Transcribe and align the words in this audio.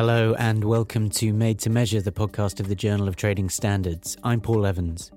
Hello, 0.00 0.34
and 0.38 0.64
welcome 0.64 1.10
to 1.10 1.30
Made 1.34 1.58
to 1.58 1.68
Measure, 1.68 2.00
the 2.00 2.10
podcast 2.10 2.58
of 2.58 2.68
the 2.68 2.74
Journal 2.74 3.06
of 3.06 3.16
Trading 3.16 3.50
Standards. 3.50 4.16
I'm 4.24 4.40
Paul 4.40 4.64
Evans. 4.64 5.12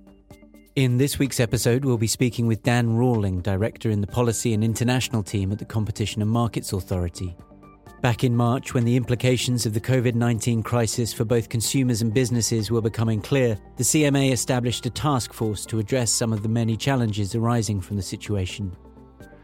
In 0.75 0.97
this 0.97 1.17
week's 1.17 1.39
episode, 1.39 1.85
we'll 1.85 1.97
be 1.97 2.05
speaking 2.05 2.47
with 2.47 2.63
Dan 2.63 2.97
Rawling, 2.97 3.41
Director 3.41 3.89
in 3.89 4.01
the 4.01 4.07
Policy 4.07 4.53
and 4.53 4.61
International 4.61 5.23
team 5.23 5.53
at 5.53 5.59
the 5.59 5.63
Competition 5.63 6.21
and 6.21 6.29
Markets 6.29 6.73
Authority. 6.73 7.33
Back 8.01 8.25
in 8.25 8.35
March, 8.35 8.73
when 8.73 8.83
the 8.83 8.97
implications 8.97 9.65
of 9.65 9.73
the 9.73 9.79
COVID 9.79 10.15
19 10.15 10.61
crisis 10.63 11.13
for 11.13 11.23
both 11.23 11.47
consumers 11.47 12.01
and 12.01 12.13
businesses 12.13 12.69
were 12.69 12.81
becoming 12.81 13.21
clear, 13.21 13.57
the 13.77 13.85
CMA 13.85 14.33
established 14.33 14.85
a 14.85 14.89
task 14.89 15.31
force 15.31 15.65
to 15.67 15.79
address 15.79 16.11
some 16.11 16.33
of 16.33 16.43
the 16.43 16.49
many 16.49 16.75
challenges 16.75 17.35
arising 17.35 17.79
from 17.79 17.95
the 17.95 18.03
situation. 18.03 18.75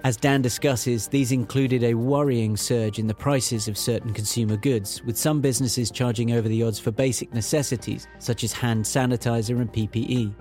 As 0.06 0.16
Dan 0.16 0.42
discusses, 0.42 1.10
these 1.10 1.34
included 1.34 1.84
a 1.84 1.94
worrying 1.94 2.56
surge 2.56 3.00
in 3.00 3.08
the 3.08 3.14
prices 3.14 3.68
of 3.68 3.78
certain 3.78 4.14
consumer 4.14 4.56
goods, 4.56 5.04
with 5.04 5.18
some 5.18 5.42
businesses 5.42 5.92
charging 5.92 6.32
over 6.32 6.48
the 6.48 6.64
odds 6.64 6.80
for 6.80 6.92
basic 6.92 7.34
necessities 7.34 8.08
such 8.18 8.46
as 8.46 8.54
hand 8.54 8.86
sanitizer 8.86 9.60
and 9.60 9.72
PPE. 9.74 10.34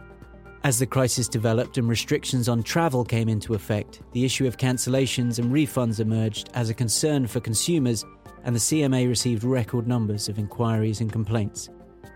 As 0.63 0.79
the 0.79 0.87
crisis 0.87 1.29
developed 1.29 1.77
and 1.77 1.89
restrictions 1.89 2.49
on 2.49 2.63
travel 2.63 3.05
came 3.05 3.29
into 3.29 3.55
effect, 3.55 4.01
the 4.13 4.25
issue 4.25 4.47
of 4.47 4.59
cancellations 4.59 5.41
and 5.41 5.53
refunds 5.53 5.99
emerged 5.99 6.51
as 6.55 6.71
a 6.71 6.75
concern 6.75 7.27
for 7.27 7.41
consumers, 7.41 8.05
and 8.45 8.55
the 8.55 8.61
CMA 8.61 9.09
received 9.09 9.43
record 9.43 9.89
numbers 9.89 10.29
of 10.29 10.39
inquiries 10.39 11.01
and 11.01 11.13
complaints. 11.13 11.69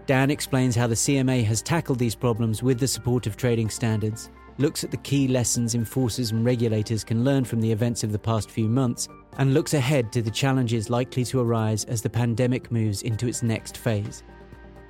Dan 0.06 0.30
explains 0.30 0.76
how 0.76 0.86
the 0.86 0.94
CMA 0.94 1.44
has 1.44 1.60
tackled 1.60 1.98
these 1.98 2.14
problems 2.14 2.62
with 2.62 2.78
the 2.78 2.88
support 2.88 3.26
of 3.26 3.36
trading 3.36 3.68
standards 3.68 4.30
looks 4.58 4.84
at 4.84 4.90
the 4.90 4.96
key 4.98 5.28
lessons 5.28 5.74
enforcers 5.74 6.30
and 6.30 6.44
regulators 6.44 7.04
can 7.04 7.24
learn 7.24 7.44
from 7.44 7.60
the 7.60 7.72
events 7.72 8.04
of 8.04 8.12
the 8.12 8.18
past 8.18 8.50
few 8.50 8.68
months, 8.68 9.08
and 9.38 9.54
looks 9.54 9.74
ahead 9.74 10.12
to 10.12 10.22
the 10.22 10.30
challenges 10.30 10.90
likely 10.90 11.24
to 11.24 11.40
arise 11.40 11.84
as 11.84 12.02
the 12.02 12.10
pandemic 12.10 12.70
moves 12.70 13.02
into 13.02 13.26
its 13.26 13.42
next 13.42 13.76
phase. 13.76 14.22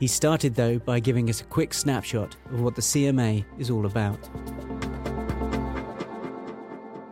He 0.00 0.08
started, 0.08 0.54
though, 0.54 0.78
by 0.78 0.98
giving 0.98 1.30
us 1.30 1.40
a 1.40 1.44
quick 1.44 1.72
snapshot 1.72 2.36
of 2.50 2.60
what 2.60 2.74
the 2.74 2.82
CMA 2.82 3.44
is 3.58 3.70
all 3.70 3.86
about. 3.86 4.18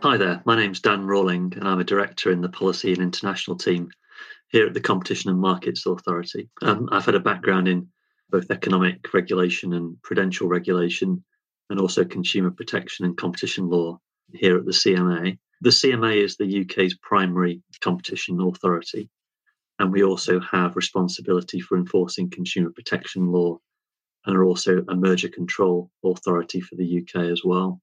Hi 0.03 0.17
there, 0.17 0.41
my 0.45 0.55
name's 0.55 0.81
Dan 0.81 1.05
Rawling, 1.05 1.55
and 1.55 1.67
I'm 1.67 1.79
a 1.79 1.85
director 1.85 2.31
in 2.31 2.41
the 2.41 2.49
Policy 2.49 2.91
and 2.91 3.01
International 3.01 3.55
team 3.55 3.91
here 4.49 4.67
at 4.67 4.73
the 4.73 4.81
Competition 4.81 5.29
and 5.29 5.39
Markets 5.39 5.85
Authority. 5.85 6.49
Um, 6.61 6.89
I've 6.91 7.05
had 7.05 7.15
a 7.15 7.19
background 7.19 7.67
in 7.67 7.87
both 8.29 8.49
economic 8.49 9.13
regulation 9.13 9.73
and 9.73 10.01
prudential 10.01 10.47
regulation, 10.47 11.23
and 11.71 11.79
also 11.79 12.03
consumer 12.03 12.51
protection 12.51 13.05
and 13.05 13.15
competition 13.15 13.69
law 13.69 13.97
here 14.33 14.57
at 14.57 14.65
the 14.65 14.71
CMA. 14.71 15.39
The 15.61 15.69
CMA 15.69 16.17
is 16.17 16.35
the 16.35 16.61
UK's 16.61 16.97
primary 16.97 17.63
competition 17.79 18.41
authority, 18.41 19.09
and 19.79 19.89
we 19.89 20.03
also 20.03 20.41
have 20.41 20.75
responsibility 20.75 21.61
for 21.61 21.77
enforcing 21.77 22.29
consumer 22.29 22.71
protection 22.71 23.31
law 23.31 23.57
and 24.25 24.35
are 24.35 24.43
also 24.43 24.83
a 24.89 24.95
merger 24.95 25.29
control 25.29 25.89
authority 26.03 26.59
for 26.59 26.75
the 26.75 26.99
UK 26.99 27.23
as 27.31 27.41
well. 27.45 27.81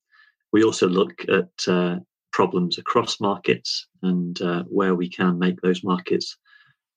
We 0.53 0.65
also 0.65 0.87
look 0.87 1.25
at 1.29 1.49
uh, 1.67 1.97
problems 2.31 2.77
across 2.77 3.21
markets 3.21 3.87
and 4.03 4.41
uh, 4.43 4.65
where 4.65 4.95
we 4.95 5.09
can 5.09 5.39
make 5.39 5.61
those 5.63 5.83
markets 5.83 6.37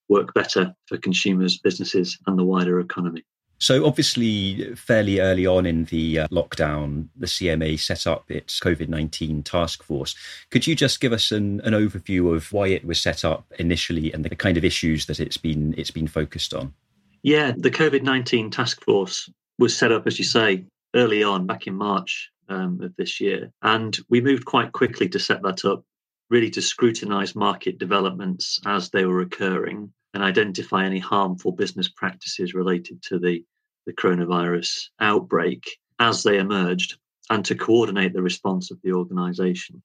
work 0.09 0.33
better 0.33 0.73
for 0.87 0.97
consumers, 0.97 1.57
businesses, 1.57 2.17
and 2.27 2.37
the 2.37 2.43
wider 2.43 2.81
economy. 2.81 3.23
So, 3.61 3.85
obviously, 3.85 4.73
fairly 4.73 5.19
early 5.19 5.45
on 5.45 5.67
in 5.67 5.85
the 5.85 6.21
uh, 6.21 6.27
lockdown, 6.29 7.09
the 7.15 7.27
CMA 7.27 7.79
set 7.79 8.07
up 8.07 8.31
its 8.31 8.59
COVID 8.59 8.89
19 8.89 9.43
task 9.43 9.83
force. 9.83 10.15
Could 10.49 10.65
you 10.65 10.75
just 10.75 10.99
give 10.99 11.13
us 11.13 11.31
an, 11.31 11.61
an 11.61 11.73
overview 11.73 12.35
of 12.35 12.51
why 12.51 12.69
it 12.69 12.83
was 12.83 12.99
set 12.99 13.23
up 13.23 13.45
initially 13.59 14.11
and 14.11 14.25
the 14.25 14.35
kind 14.35 14.57
of 14.57 14.65
issues 14.65 15.05
that 15.05 15.19
it's 15.19 15.37
been, 15.37 15.75
it's 15.77 15.91
been 15.91 16.07
focused 16.07 16.55
on? 16.55 16.73
Yeah, 17.21 17.51
the 17.55 17.69
COVID 17.69 18.01
19 18.01 18.49
task 18.49 18.83
force 18.83 19.29
was 19.59 19.77
set 19.77 19.91
up, 19.91 20.07
as 20.07 20.17
you 20.17 20.25
say, 20.25 20.65
early 20.95 21.21
on, 21.21 21.45
back 21.45 21.67
in 21.67 21.75
March 21.75 22.31
um, 22.49 22.81
of 22.81 22.95
this 22.95 23.21
year. 23.21 23.51
And 23.61 23.95
we 24.09 24.21
moved 24.21 24.45
quite 24.45 24.71
quickly 24.71 25.07
to 25.09 25.19
set 25.19 25.43
that 25.43 25.65
up, 25.65 25.83
really 26.31 26.49
to 26.49 26.63
scrutinise 26.63 27.35
market 27.35 27.77
developments 27.77 28.59
as 28.65 28.89
they 28.89 29.05
were 29.05 29.21
occurring 29.21 29.93
and 30.13 30.23
identify 30.23 30.85
any 30.85 30.99
harmful 30.99 31.51
business 31.51 31.87
practices 31.89 32.53
related 32.53 33.01
to 33.03 33.19
the 33.19 33.43
the 33.85 33.93
coronavirus 33.93 34.89
outbreak 34.99 35.77
as 35.99 36.23
they 36.23 36.37
emerged 36.37 36.97
and 37.29 37.45
to 37.45 37.55
coordinate 37.55 38.13
the 38.13 38.21
response 38.21 38.71
of 38.71 38.79
the 38.83 38.91
organization. 38.91 39.81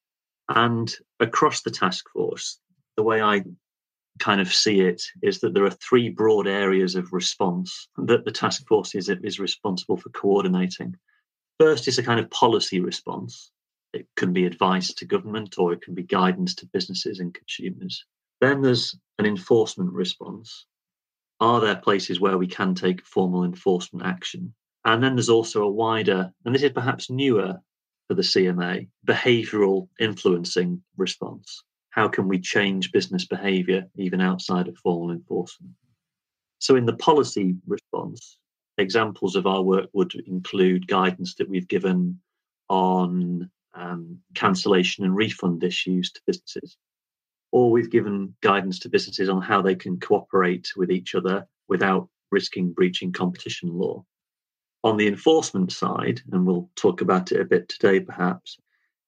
And 0.49 0.93
across 1.19 1.61
the 1.61 1.71
task 1.71 2.05
force, 2.09 2.59
the 2.95 3.03
way 3.03 3.21
I 3.21 3.43
kind 4.19 4.41
of 4.41 4.53
see 4.53 4.81
it 4.81 5.01
is 5.21 5.39
that 5.39 5.53
there 5.53 5.65
are 5.65 5.71
three 5.71 6.09
broad 6.09 6.47
areas 6.47 6.95
of 6.95 7.13
response 7.13 7.87
that 7.97 8.25
the 8.25 8.31
task 8.31 8.67
force 8.67 8.95
is, 8.95 9.09
is 9.09 9.39
responsible 9.39 9.97
for 9.97 10.09
coordinating. 10.09 10.95
First 11.59 11.87
is 11.87 11.97
a 11.97 12.03
kind 12.03 12.19
of 12.19 12.29
policy 12.29 12.79
response. 12.79 13.51
It 13.93 14.07
can 14.15 14.33
be 14.33 14.45
advice 14.45 14.93
to 14.95 15.05
government 15.05 15.55
or 15.57 15.73
it 15.73 15.81
can 15.81 15.95
be 15.95 16.03
guidance 16.03 16.55
to 16.55 16.65
businesses 16.67 17.19
and 17.19 17.33
consumers. 17.33 18.05
Then 18.39 18.61
there's 18.61 18.95
an 19.17 19.25
enforcement 19.25 19.91
response, 19.93 20.65
are 21.39 21.59
there 21.61 21.75
places 21.75 22.19
where 22.19 22.37
we 22.37 22.47
can 22.47 22.75
take 22.75 23.05
formal 23.05 23.43
enforcement 23.43 24.05
action? 24.05 24.53
And 24.85 25.03
then 25.03 25.15
there's 25.15 25.29
also 25.29 25.63
a 25.63 25.71
wider, 25.71 26.31
and 26.45 26.53
this 26.53 26.63
is 26.63 26.71
perhaps 26.71 27.09
newer 27.09 27.59
for 28.07 28.13
the 28.13 28.21
CMA, 28.21 28.87
behavioral 29.05 29.89
influencing 29.99 30.81
response. 30.95 31.63
How 31.89 32.07
can 32.07 32.27
we 32.27 32.39
change 32.39 32.91
business 32.91 33.25
behavior 33.25 33.87
even 33.95 34.21
outside 34.21 34.67
of 34.67 34.77
formal 34.77 35.11
enforcement? 35.11 35.73
So, 36.59 36.75
in 36.75 36.85
the 36.85 36.95
policy 36.95 37.55
response, 37.67 38.37
examples 38.77 39.35
of 39.35 39.45
our 39.45 39.61
work 39.61 39.89
would 39.93 40.13
include 40.27 40.87
guidance 40.87 41.35
that 41.35 41.49
we've 41.49 41.67
given 41.67 42.19
on 42.69 43.49
um, 43.73 44.19
cancellation 44.35 45.03
and 45.03 45.15
refund 45.15 45.63
issues 45.63 46.11
to 46.11 46.21
businesses 46.25 46.77
or 47.51 47.71
we've 47.71 47.91
given 47.91 48.35
guidance 48.41 48.79
to 48.79 48.89
businesses 48.89 49.29
on 49.29 49.41
how 49.41 49.61
they 49.61 49.75
can 49.75 49.99
cooperate 49.99 50.69
with 50.75 50.91
each 50.91 51.15
other 51.15 51.47
without 51.67 52.09
risking 52.31 52.73
breaching 52.73 53.11
competition 53.11 53.69
law. 53.69 54.03
On 54.83 54.97
the 54.97 55.07
enforcement 55.07 55.71
side, 55.71 56.21
and 56.31 56.45
we'll 56.45 56.69
talk 56.75 57.01
about 57.01 57.31
it 57.31 57.41
a 57.41 57.45
bit 57.45 57.67
today 57.69 57.99
perhaps, 57.99 58.57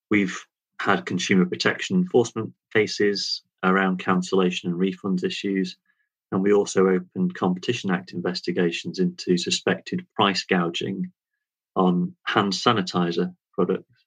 we've 0.10 0.46
had 0.80 1.06
consumer 1.06 1.46
protection 1.46 1.98
enforcement 1.98 2.54
cases 2.74 3.44
around 3.64 4.00
cancellation 4.00 4.72
and 4.72 4.80
refunds 4.80 5.24
issues. 5.24 5.78
And 6.32 6.42
we 6.42 6.54
also 6.54 6.88
opened 6.88 7.36
Competition 7.36 7.92
Act 7.92 8.14
investigations 8.14 9.00
into 9.00 9.38
suspected 9.38 10.06
price 10.16 10.44
gouging 10.46 11.12
on 11.76 12.16
hand 12.24 12.54
sanitizer 12.54 13.36
products. 13.54 14.06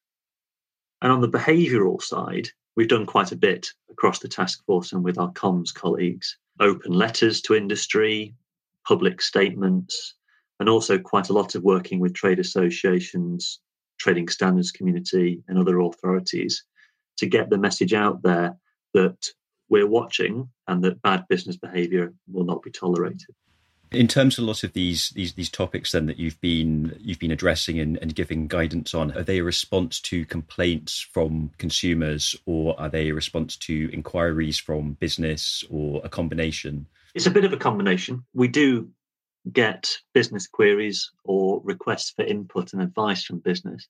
And 1.01 1.13
on 1.13 1.21
the 1.21 1.29
behavioural 1.29 2.01
side, 2.01 2.49
we've 2.77 2.89
done 2.89 3.07
quite 3.07 3.33
a 3.33 3.37
bit 3.37 3.69
across 3.91 4.19
the 4.19 4.29
task 4.29 4.65
force 4.65 4.93
and 4.93 5.05
with 5.05 5.19
our 5.19 5.33
comms 5.33 5.73
colleagues 5.73 6.37
open 6.61 6.93
letters 6.93 7.41
to 7.43 7.55
industry, 7.55 8.35
public 8.87 9.21
statements, 9.21 10.15
and 10.61 10.69
also 10.69 10.99
quite 10.99 11.29
a 11.29 11.33
lot 11.33 11.55
of 11.55 11.63
working 11.63 11.99
with 11.99 12.15
trade 12.15 12.39
associations, 12.39 13.61
trading 13.99 14.29
standards 14.29 14.71
community, 14.71 15.43
and 15.49 15.59
other 15.59 15.81
authorities 15.81 16.65
to 17.17 17.27
get 17.27 17.51
the 17.51 17.59
message 17.59 17.95
out 17.95 18.23
there 18.23 18.57
that 18.95 19.27
we're 19.69 19.87
watching 19.87 20.49
and 20.69 20.85
that 20.85 21.01
bad 21.03 21.25
business 21.29 21.57
behavior 21.57 22.13
will 22.31 22.45
not 22.45 22.63
be 22.63 22.71
tolerated. 22.71 23.35
In 23.93 24.09
terms 24.09 24.39
of 24.39 24.45
a 24.45 24.47
lot 24.47 24.65
of 24.65 24.73
these 24.73 25.11
these 25.11 25.35
these 25.35 25.51
topics 25.51 25.93
then 25.93 26.07
that 26.07 26.19
you've 26.19 26.41
been 26.41 26.97
you've 27.01 27.19
been 27.19 27.31
addressing 27.31 27.79
and, 27.79 27.99
and 27.99 28.15
giving 28.15 28.49
guidance 28.49 28.95
on, 28.95 29.13
are 29.17 29.23
they 29.23 29.39
a 29.39 29.45
response 29.45 30.01
to 30.03 30.25
complaints 30.25 31.01
from 31.01 31.51
consumers 31.59 32.35
or 32.47 32.79
are 32.81 32.89
they 32.89 33.11
a 33.11 33.15
response 33.15 33.57
to 33.57 33.91
inquiries 33.93 34.59
from 34.59 34.95
business 34.95 35.63
or 35.71 36.01
a 36.05 36.09
combination? 36.09 36.87
It's 37.15 37.27
a 37.27 37.31
bit 37.31 37.45
of 37.45 37.53
a 37.53 37.59
combination. 37.59 38.25
We 38.33 38.49
do 38.49 38.89
get 39.53 39.99
business 40.15 40.47
queries 40.47 41.11
or 41.25 41.61
requests 41.65 42.11
for 42.11 42.25
input 42.25 42.73
and 42.73 42.81
advice 42.81 43.25
from 43.25 43.41
business 43.41 43.89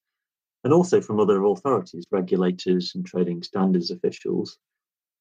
and 0.64 0.72
also 0.72 1.00
from 1.00 1.20
other 1.20 1.43
authorities, 1.44 2.06
regulators 2.10 2.93
and 2.94 3.05
trading 3.05 3.43
standards 3.43 3.90
officials. 3.90 4.58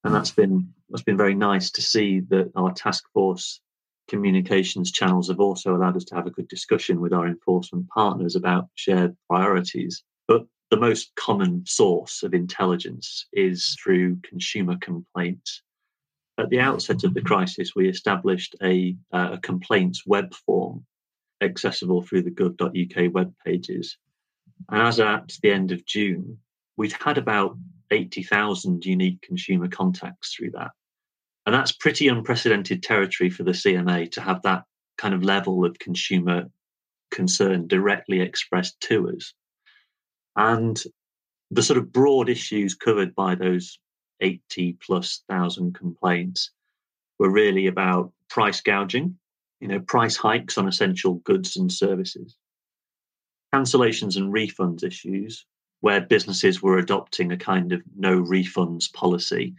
And 0.04 0.14
that's 0.14 0.32
been 0.32 0.72
that's 0.90 1.04
been 1.04 1.16
very 1.16 1.34
nice 1.34 1.70
to 1.72 1.82
see 1.82 2.20
that 2.30 2.50
our 2.56 2.72
task 2.72 3.04
force 3.12 3.60
communications 4.12 4.92
channels 4.92 5.28
have 5.28 5.40
also 5.40 5.74
allowed 5.74 5.96
us 5.96 6.04
to 6.04 6.14
have 6.14 6.26
a 6.26 6.30
good 6.30 6.46
discussion 6.46 7.00
with 7.00 7.14
our 7.14 7.26
enforcement 7.26 7.88
partners 7.88 8.36
about 8.36 8.68
shared 8.74 9.16
priorities. 9.26 10.04
But 10.28 10.44
the 10.70 10.76
most 10.76 11.14
common 11.14 11.64
source 11.64 12.22
of 12.22 12.34
intelligence 12.34 13.24
is 13.32 13.74
through 13.82 14.16
consumer 14.16 14.76
complaints. 14.82 15.62
At 16.36 16.50
the 16.50 16.60
outset 16.60 17.04
of 17.04 17.14
the 17.14 17.22
crisis, 17.22 17.74
we 17.74 17.88
established 17.88 18.54
a, 18.62 18.94
uh, 19.14 19.30
a 19.32 19.38
complaints 19.38 20.02
web 20.06 20.34
form 20.34 20.84
accessible 21.40 22.02
through 22.02 22.24
the 22.24 22.30
gov.uk 22.30 23.14
web 23.14 23.32
pages. 23.46 23.96
And 24.68 24.82
as 24.82 25.00
at 25.00 25.38
the 25.42 25.52
end 25.52 25.72
of 25.72 25.86
June, 25.86 26.36
we'd 26.76 26.92
had 26.92 27.16
about 27.16 27.56
80,000 27.90 28.84
unique 28.84 29.22
consumer 29.22 29.68
contacts 29.68 30.34
through 30.34 30.50
that. 30.50 30.72
And 31.44 31.54
that's 31.54 31.72
pretty 31.72 32.08
unprecedented 32.08 32.82
territory 32.82 33.30
for 33.30 33.42
the 33.42 33.52
CMA 33.52 34.10
to 34.12 34.20
have 34.20 34.42
that 34.42 34.64
kind 34.96 35.14
of 35.14 35.24
level 35.24 35.64
of 35.64 35.78
consumer 35.78 36.44
concern 37.10 37.66
directly 37.66 38.20
expressed 38.20 38.80
to 38.80 39.10
us. 39.10 39.34
And 40.36 40.82
the 41.50 41.62
sort 41.62 41.78
of 41.78 41.92
broad 41.92 42.28
issues 42.28 42.74
covered 42.74 43.14
by 43.14 43.34
those 43.34 43.78
80 44.20 44.78
plus 44.84 45.22
thousand 45.28 45.74
complaints 45.74 46.50
were 47.18 47.30
really 47.30 47.66
about 47.66 48.12
price 48.30 48.60
gouging, 48.60 49.18
you 49.60 49.68
know, 49.68 49.80
price 49.80 50.16
hikes 50.16 50.56
on 50.56 50.66
essential 50.66 51.14
goods 51.16 51.56
and 51.56 51.70
services, 51.70 52.36
cancellations 53.54 54.16
and 54.16 54.32
refunds 54.32 54.82
issues, 54.82 55.44
where 55.80 56.00
businesses 56.00 56.62
were 56.62 56.78
adopting 56.78 57.32
a 57.32 57.36
kind 57.36 57.72
of 57.72 57.82
no 57.96 58.22
refunds 58.22 58.92
policy 58.92 59.54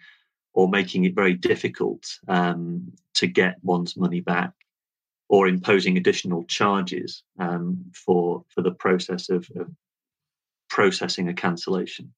or 0.53 0.69
making 0.69 1.05
it 1.05 1.15
very 1.15 1.33
difficult 1.33 2.05
um, 2.27 2.91
to 3.15 3.27
get 3.27 3.57
one's 3.63 3.97
money 3.97 4.21
back 4.21 4.51
or 5.29 5.47
imposing 5.47 5.97
additional 5.97 6.43
charges 6.45 7.23
um, 7.39 7.83
for 7.93 8.43
for 8.49 8.61
the 8.61 8.71
process 8.71 9.29
of, 9.29 9.49
of 9.55 9.69
processing 10.69 11.29
a 11.29 11.33
cancellation. 11.33 12.13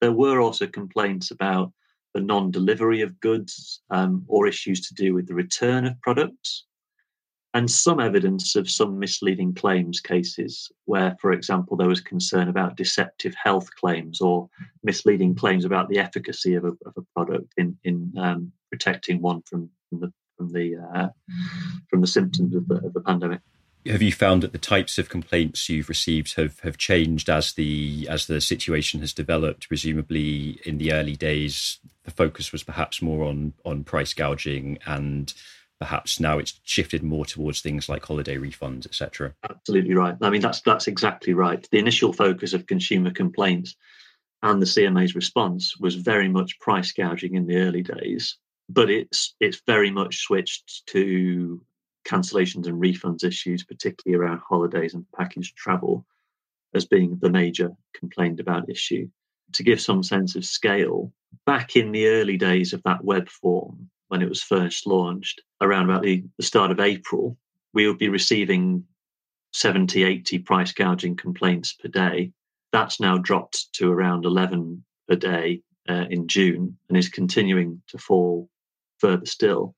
There 0.00 0.12
were 0.12 0.40
also 0.40 0.66
complaints 0.66 1.30
about 1.30 1.72
the 2.14 2.20
non-delivery 2.20 3.02
of 3.02 3.20
goods 3.20 3.82
um, 3.90 4.24
or 4.26 4.46
issues 4.46 4.88
to 4.88 4.94
do 4.94 5.14
with 5.14 5.26
the 5.26 5.34
return 5.34 5.86
of 5.86 6.00
products 6.00 6.64
and 7.56 7.70
some 7.70 8.00
evidence 8.00 8.54
of 8.54 8.70
some 8.70 8.98
misleading 8.98 9.54
claims 9.54 9.98
cases 9.98 10.70
where, 10.84 11.16
for 11.22 11.32
example, 11.32 11.74
there 11.74 11.88
was 11.88 12.02
concern 12.02 12.48
about 12.48 12.76
deceptive 12.76 13.34
health 13.34 13.74
claims 13.74 14.20
or 14.20 14.50
misleading 14.84 15.34
claims 15.34 15.64
about 15.64 15.88
the 15.88 15.98
efficacy 15.98 16.54
of 16.54 16.66
a, 16.66 16.72
of 16.84 16.92
a 16.98 17.02
product 17.14 17.54
in, 17.56 17.74
in 17.82 18.12
um, 18.18 18.52
protecting 18.70 19.22
one 19.22 19.40
from, 19.48 19.70
from 19.88 20.00
the 20.00 20.12
from 20.36 20.52
the 20.52 20.76
uh, 20.76 21.08
from 21.88 22.02
the 22.02 22.06
symptoms 22.06 22.54
of 22.54 22.68
the, 22.68 22.74
of 22.74 22.92
the 22.92 23.00
pandemic. 23.00 23.40
Have 23.86 24.02
you 24.02 24.12
found 24.12 24.42
that 24.42 24.52
the 24.52 24.58
types 24.58 24.98
of 24.98 25.08
complaints 25.08 25.66
you've 25.70 25.88
received 25.88 26.36
have, 26.36 26.60
have 26.60 26.76
changed 26.76 27.30
as 27.30 27.54
the 27.54 28.06
as 28.10 28.26
the 28.26 28.42
situation 28.42 29.00
has 29.00 29.14
developed? 29.14 29.68
Presumably, 29.68 30.60
in 30.66 30.76
the 30.76 30.92
early 30.92 31.16
days, 31.16 31.78
the 32.04 32.10
focus 32.10 32.52
was 32.52 32.62
perhaps 32.62 33.00
more 33.00 33.24
on 33.24 33.54
on 33.64 33.82
price 33.82 34.12
gouging 34.12 34.78
and 34.84 35.32
perhaps 35.80 36.20
now 36.20 36.38
it's 36.38 36.58
shifted 36.64 37.02
more 37.02 37.26
towards 37.26 37.60
things 37.60 37.88
like 37.88 38.04
holiday 38.04 38.36
refunds, 38.36 38.86
etc. 38.86 39.34
Absolutely 39.48 39.94
right. 39.94 40.16
I 40.20 40.30
mean, 40.30 40.40
that's 40.40 40.60
that's 40.62 40.86
exactly 40.86 41.34
right. 41.34 41.66
The 41.70 41.78
initial 41.78 42.12
focus 42.12 42.52
of 42.52 42.66
consumer 42.66 43.10
complaints 43.10 43.76
and 44.42 44.60
the 44.60 44.66
CMA's 44.66 45.14
response 45.14 45.76
was 45.78 45.94
very 45.96 46.28
much 46.28 46.58
price 46.60 46.92
gouging 46.92 47.34
in 47.34 47.46
the 47.46 47.56
early 47.56 47.82
days, 47.82 48.38
but 48.68 48.90
it's 48.90 49.34
it's 49.40 49.62
very 49.66 49.90
much 49.90 50.18
switched 50.18 50.86
to 50.86 51.60
cancellations 52.06 52.66
and 52.66 52.80
refunds 52.80 53.24
issues, 53.24 53.64
particularly 53.64 54.22
around 54.22 54.40
holidays 54.48 54.94
and 54.94 55.04
package 55.16 55.54
travel, 55.54 56.06
as 56.74 56.84
being 56.84 57.18
the 57.20 57.30
major 57.30 57.70
complained 57.94 58.40
about 58.40 58.70
issue. 58.70 59.08
To 59.52 59.62
give 59.62 59.80
some 59.80 60.02
sense 60.02 60.34
of 60.34 60.44
scale, 60.44 61.12
back 61.44 61.76
in 61.76 61.92
the 61.92 62.08
early 62.08 62.36
days 62.36 62.72
of 62.72 62.82
that 62.82 63.04
web 63.04 63.28
form, 63.28 63.90
when 64.08 64.22
it 64.22 64.28
was 64.28 64.42
first 64.42 64.86
launched, 64.86 65.42
around 65.60 65.84
about 65.84 66.02
the, 66.02 66.24
the 66.36 66.44
start 66.44 66.70
of 66.70 66.80
April, 66.80 67.36
we 67.72 67.86
would 67.86 67.98
be 67.98 68.08
receiving 68.08 68.84
70, 69.52 70.04
80 70.04 70.38
price 70.40 70.72
gouging 70.72 71.16
complaints 71.16 71.72
per 71.72 71.88
day. 71.88 72.32
That's 72.72 73.00
now 73.00 73.18
dropped 73.18 73.72
to 73.74 73.90
around 73.90 74.24
11 74.24 74.84
per 75.08 75.16
day 75.16 75.62
uh, 75.88 76.06
in 76.10 76.28
June 76.28 76.76
and 76.88 76.98
is 76.98 77.08
continuing 77.08 77.82
to 77.88 77.98
fall 77.98 78.48
further 78.98 79.26
still. 79.26 79.74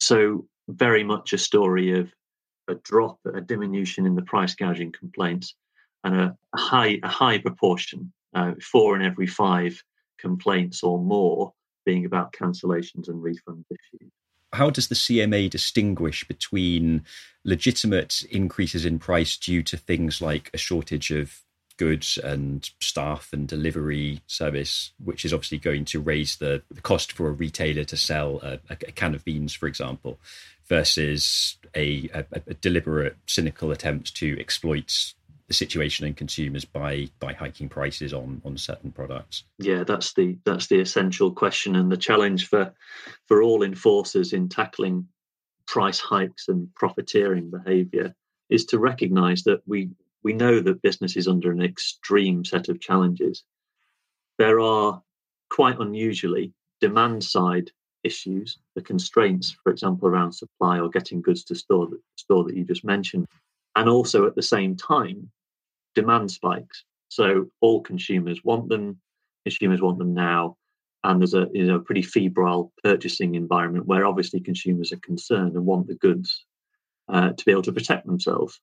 So, 0.00 0.46
very 0.68 1.04
much 1.04 1.32
a 1.32 1.38
story 1.38 1.98
of 1.98 2.12
a 2.68 2.74
drop, 2.74 3.20
a 3.32 3.40
diminution 3.40 4.04
in 4.04 4.16
the 4.16 4.22
price 4.22 4.54
gouging 4.54 4.92
complaints, 4.92 5.54
and 6.02 6.14
a, 6.16 6.36
high 6.56 6.98
a 7.02 7.08
high 7.08 7.38
proportion, 7.38 8.12
uh, 8.34 8.52
four 8.60 8.96
in 8.96 9.02
every 9.02 9.26
five 9.26 9.82
complaints 10.18 10.82
or 10.82 10.98
more 10.98 11.52
being 11.86 12.04
about 12.04 12.32
cancellations 12.32 13.08
and 13.08 13.22
refund 13.22 13.64
issues. 13.70 14.10
How 14.52 14.70
does 14.70 14.88
the 14.88 14.94
CMA 14.94 15.48
distinguish 15.48 16.26
between 16.26 17.04
legitimate 17.44 18.22
increases 18.30 18.84
in 18.84 18.98
price 18.98 19.36
due 19.36 19.62
to 19.62 19.76
things 19.76 20.20
like 20.20 20.50
a 20.52 20.58
shortage 20.58 21.10
of 21.10 21.42
goods 21.76 22.18
and 22.18 22.70
staff 22.80 23.30
and 23.32 23.46
delivery 23.46 24.20
service, 24.26 24.92
which 25.02 25.24
is 25.24 25.32
obviously 25.32 25.58
going 25.58 25.84
to 25.86 26.00
raise 26.00 26.36
the, 26.36 26.62
the 26.70 26.80
cost 26.80 27.12
for 27.12 27.28
a 27.28 27.32
retailer 27.32 27.84
to 27.84 27.96
sell 27.96 28.40
a, 28.42 28.58
a, 28.70 28.76
can 28.76 29.14
of 29.14 29.24
beans, 29.24 29.52
for 29.52 29.66
example, 29.66 30.18
versus 30.66 31.56
a, 31.74 32.08
a, 32.12 32.54
deliberate, 32.54 33.16
cynical 33.26 33.70
attempt 33.70 34.14
to 34.16 34.38
exploit 34.40 35.14
the 35.48 35.54
situation 35.54 36.06
and 36.06 36.16
consumers 36.16 36.64
by 36.64 37.08
by 37.20 37.32
hiking 37.32 37.68
prices 37.68 38.12
on 38.12 38.40
on 38.44 38.56
certain 38.56 38.90
products? 38.90 39.44
Yeah 39.58 39.84
that's 39.84 40.12
the 40.14 40.38
that's 40.44 40.66
the 40.66 40.80
essential 40.80 41.32
question 41.32 41.76
and 41.76 41.90
the 41.90 41.96
challenge 41.96 42.48
for 42.48 42.74
for 43.26 43.42
all 43.42 43.62
enforcers 43.62 44.32
in 44.32 44.48
tackling 44.48 45.06
price 45.66 46.00
hikes 46.00 46.48
and 46.48 46.72
profiteering 46.74 47.50
behavior 47.50 48.14
is 48.48 48.64
to 48.66 48.78
recognize 48.78 49.42
that 49.44 49.60
we 49.66 49.90
we 50.22 50.32
know 50.32 50.60
that 50.60 50.82
business 50.82 51.16
is 51.16 51.28
under 51.28 51.52
an 51.52 51.62
extreme 51.62 52.44
set 52.44 52.68
of 52.68 52.80
challenges. 52.80 53.44
There 54.38 54.58
are 54.58 55.00
quite 55.50 55.78
unusually 55.78 56.52
demand 56.80 57.22
side 57.22 57.70
issues 58.02 58.58
the 58.76 58.82
constraints 58.82 59.56
for 59.62 59.72
example 59.72 60.06
around 60.06 60.32
supply 60.32 60.78
or 60.78 60.88
getting 60.88 61.20
goods 61.20 61.42
to 61.42 61.54
store 61.54 61.88
store 62.14 62.44
that 62.44 62.56
you 62.56 62.62
just 62.64 62.84
mentioned 62.84 63.26
and 63.74 63.88
also 63.88 64.26
at 64.26 64.34
the 64.36 64.42
same 64.42 64.76
time 64.76 65.28
demand 65.96 66.30
spikes. 66.30 66.84
So 67.08 67.46
all 67.60 67.80
consumers 67.80 68.44
want 68.44 68.68
them, 68.68 69.00
consumers 69.44 69.80
want 69.80 69.98
them 69.98 70.14
now, 70.14 70.56
and 71.02 71.20
there's 71.20 71.34
a 71.34 71.48
you 71.52 71.66
know 71.66 71.80
pretty 71.80 72.02
febrile 72.02 72.72
purchasing 72.84 73.34
environment 73.34 73.86
where 73.86 74.06
obviously 74.06 74.40
consumers 74.40 74.92
are 74.92 74.98
concerned 74.98 75.54
and 75.54 75.66
want 75.66 75.88
the 75.88 75.94
goods 75.94 76.44
uh, 77.08 77.30
to 77.30 77.44
be 77.44 77.50
able 77.50 77.62
to 77.62 77.72
protect 77.72 78.06
themselves. 78.06 78.60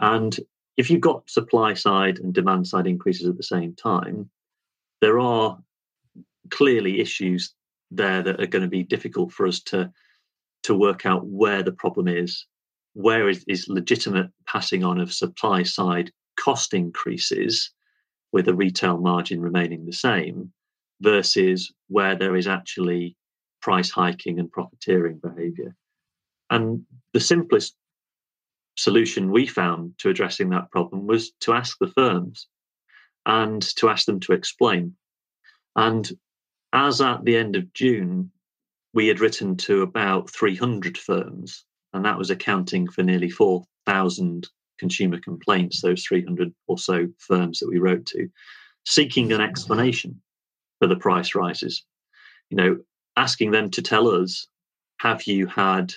And 0.00 0.36
if 0.76 0.90
you've 0.90 1.00
got 1.00 1.30
supply 1.30 1.74
side 1.74 2.18
and 2.18 2.34
demand 2.34 2.66
side 2.66 2.86
increases 2.86 3.28
at 3.28 3.36
the 3.36 3.42
same 3.42 3.74
time, 3.74 4.28
there 5.00 5.20
are 5.20 5.58
clearly 6.50 7.00
issues 7.00 7.54
there 7.90 8.22
that 8.22 8.40
are 8.40 8.46
going 8.46 8.62
to 8.62 8.68
be 8.68 8.82
difficult 8.82 9.32
for 9.32 9.46
us 9.46 9.60
to 9.60 9.92
to 10.64 10.74
work 10.74 11.04
out 11.04 11.26
where 11.26 11.62
the 11.62 11.72
problem 11.72 12.08
is, 12.08 12.46
where 12.94 13.28
is, 13.28 13.44
is 13.46 13.68
legitimate 13.68 14.30
passing 14.46 14.82
on 14.82 14.98
of 14.98 15.12
supply 15.12 15.62
side 15.62 16.10
cost 16.44 16.74
increases 16.74 17.70
with 18.32 18.48
a 18.48 18.54
retail 18.54 18.98
margin 18.98 19.40
remaining 19.40 19.86
the 19.86 19.92
same 19.92 20.52
versus 21.00 21.72
where 21.88 22.16
there 22.16 22.36
is 22.36 22.46
actually 22.46 23.16
price 23.62 23.90
hiking 23.90 24.38
and 24.38 24.52
profiteering 24.52 25.18
behavior. 25.18 25.74
And 26.50 26.84
the 27.14 27.20
simplest 27.20 27.74
solution 28.76 29.30
we 29.30 29.46
found 29.46 29.96
to 29.98 30.10
addressing 30.10 30.50
that 30.50 30.70
problem 30.70 31.06
was 31.06 31.32
to 31.40 31.54
ask 31.54 31.78
the 31.78 31.92
firms 31.92 32.48
and 33.24 33.62
to 33.76 33.88
ask 33.88 34.04
them 34.04 34.20
to 34.20 34.32
explain. 34.32 34.94
And 35.76 36.10
as 36.74 37.00
at 37.00 37.24
the 37.24 37.36
end 37.36 37.56
of 37.56 37.72
June, 37.72 38.30
we 38.92 39.06
had 39.06 39.20
written 39.20 39.56
to 39.68 39.80
about 39.80 40.30
300 40.30 40.98
firms, 40.98 41.64
and 41.94 42.04
that 42.04 42.18
was 42.18 42.30
accounting 42.30 42.86
for 42.88 43.02
nearly 43.02 43.30
4,000 43.30 44.46
consumer 44.84 45.18
complaints, 45.18 45.80
those 45.80 46.04
300 46.04 46.52
or 46.66 46.76
so 46.76 47.08
firms 47.16 47.58
that 47.58 47.70
we 47.70 47.78
wrote 47.78 48.04
to, 48.04 48.28
seeking 48.84 49.32
an 49.32 49.40
explanation 49.40 50.20
for 50.78 50.86
the 50.86 50.96
price 50.96 51.34
rises. 51.34 51.86
You 52.50 52.58
know, 52.58 52.78
asking 53.16 53.50
them 53.50 53.70
to 53.70 53.80
tell 53.80 54.08
us, 54.08 54.46
have 54.98 55.22
you 55.26 55.46
had 55.46 55.94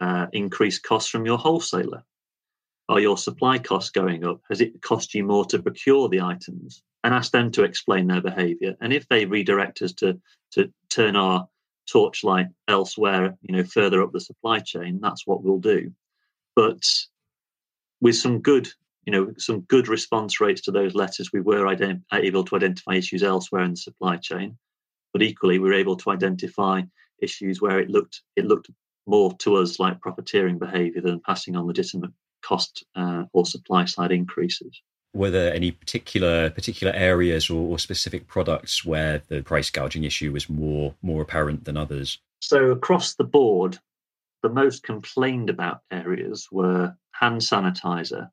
uh, 0.00 0.28
increased 0.32 0.84
costs 0.84 1.10
from 1.10 1.26
your 1.26 1.38
wholesaler? 1.38 2.04
Are 2.88 3.00
your 3.00 3.18
supply 3.18 3.58
costs 3.58 3.90
going 3.90 4.24
up? 4.24 4.40
Has 4.48 4.60
it 4.60 4.80
cost 4.80 5.12
you 5.12 5.24
more 5.24 5.44
to 5.46 5.60
procure 5.60 6.08
the 6.08 6.20
items? 6.20 6.84
And 7.02 7.12
ask 7.12 7.32
them 7.32 7.50
to 7.52 7.64
explain 7.64 8.06
their 8.06 8.20
behavior. 8.20 8.76
And 8.80 8.92
if 8.92 9.08
they 9.08 9.24
redirect 9.24 9.82
us 9.82 9.92
to 9.94 10.20
to 10.52 10.70
turn 10.88 11.16
our 11.16 11.48
torchlight 11.90 12.48
elsewhere, 12.68 13.36
you 13.42 13.56
know, 13.56 13.64
further 13.64 14.02
up 14.02 14.12
the 14.12 14.20
supply 14.20 14.60
chain, 14.60 15.00
that's 15.02 15.26
what 15.26 15.42
we'll 15.42 15.58
do. 15.58 15.92
But 16.54 16.84
with 18.00 18.16
some 18.16 18.40
good 18.40 18.68
you 19.06 19.12
know 19.12 19.32
some 19.38 19.60
good 19.62 19.88
response 19.88 20.40
rates 20.40 20.60
to 20.62 20.70
those 20.70 20.94
letters 20.94 21.32
we 21.32 21.40
were 21.40 21.64
ident- 21.64 22.02
able 22.12 22.44
to 22.44 22.56
identify 22.56 22.94
issues 22.94 23.22
elsewhere 23.22 23.62
in 23.62 23.72
the 23.72 23.76
supply 23.76 24.16
chain. 24.16 24.56
But 25.12 25.22
equally 25.22 25.58
we 25.58 25.68
were 25.68 25.74
able 25.74 25.96
to 25.96 26.10
identify 26.10 26.82
issues 27.20 27.60
where 27.60 27.78
it 27.80 27.90
looked 27.90 28.22
it 28.36 28.46
looked 28.46 28.70
more 29.06 29.34
to 29.38 29.56
us 29.56 29.80
like 29.80 30.00
profiteering 30.00 30.58
behavior 30.58 31.00
than 31.00 31.20
passing 31.20 31.56
on 31.56 31.66
legitimate 31.66 32.12
cost 32.42 32.84
uh, 32.94 33.24
or 33.32 33.44
supply 33.44 33.84
side 33.84 34.12
increases. 34.12 34.80
Were 35.12 35.30
there 35.30 35.52
any 35.52 35.72
particular 35.72 36.50
particular 36.50 36.92
areas 36.92 37.50
or, 37.50 37.72
or 37.72 37.78
specific 37.78 38.28
products 38.28 38.84
where 38.84 39.22
the 39.28 39.42
price 39.42 39.70
gouging 39.70 40.04
issue 40.04 40.32
was 40.32 40.48
more 40.48 40.94
more 41.02 41.22
apparent 41.22 41.64
than 41.64 41.76
others? 41.76 42.18
So, 42.40 42.70
across 42.70 43.14
the 43.14 43.24
board, 43.24 43.78
the 44.42 44.48
most 44.48 44.82
complained 44.82 45.50
about 45.50 45.80
areas 45.90 46.48
were 46.50 46.94
hand 47.20 47.42
sanitizer, 47.42 48.30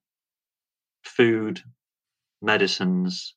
food, 1.04 1.62
medicines, 2.42 3.36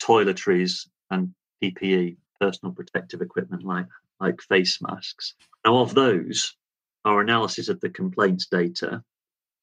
toiletries, 0.00 0.88
and 1.10 1.34
PPE, 1.62 2.16
personal 2.40 2.72
protective 2.72 3.20
equipment 3.20 3.64
like, 3.64 3.86
like 4.20 4.40
face 4.42 4.78
masks. 4.80 5.34
Now, 5.64 5.78
of 5.78 5.94
those, 5.94 6.54
our 7.04 7.20
analysis 7.20 7.68
of 7.68 7.80
the 7.80 7.90
complaints 7.90 8.46
data, 8.46 9.02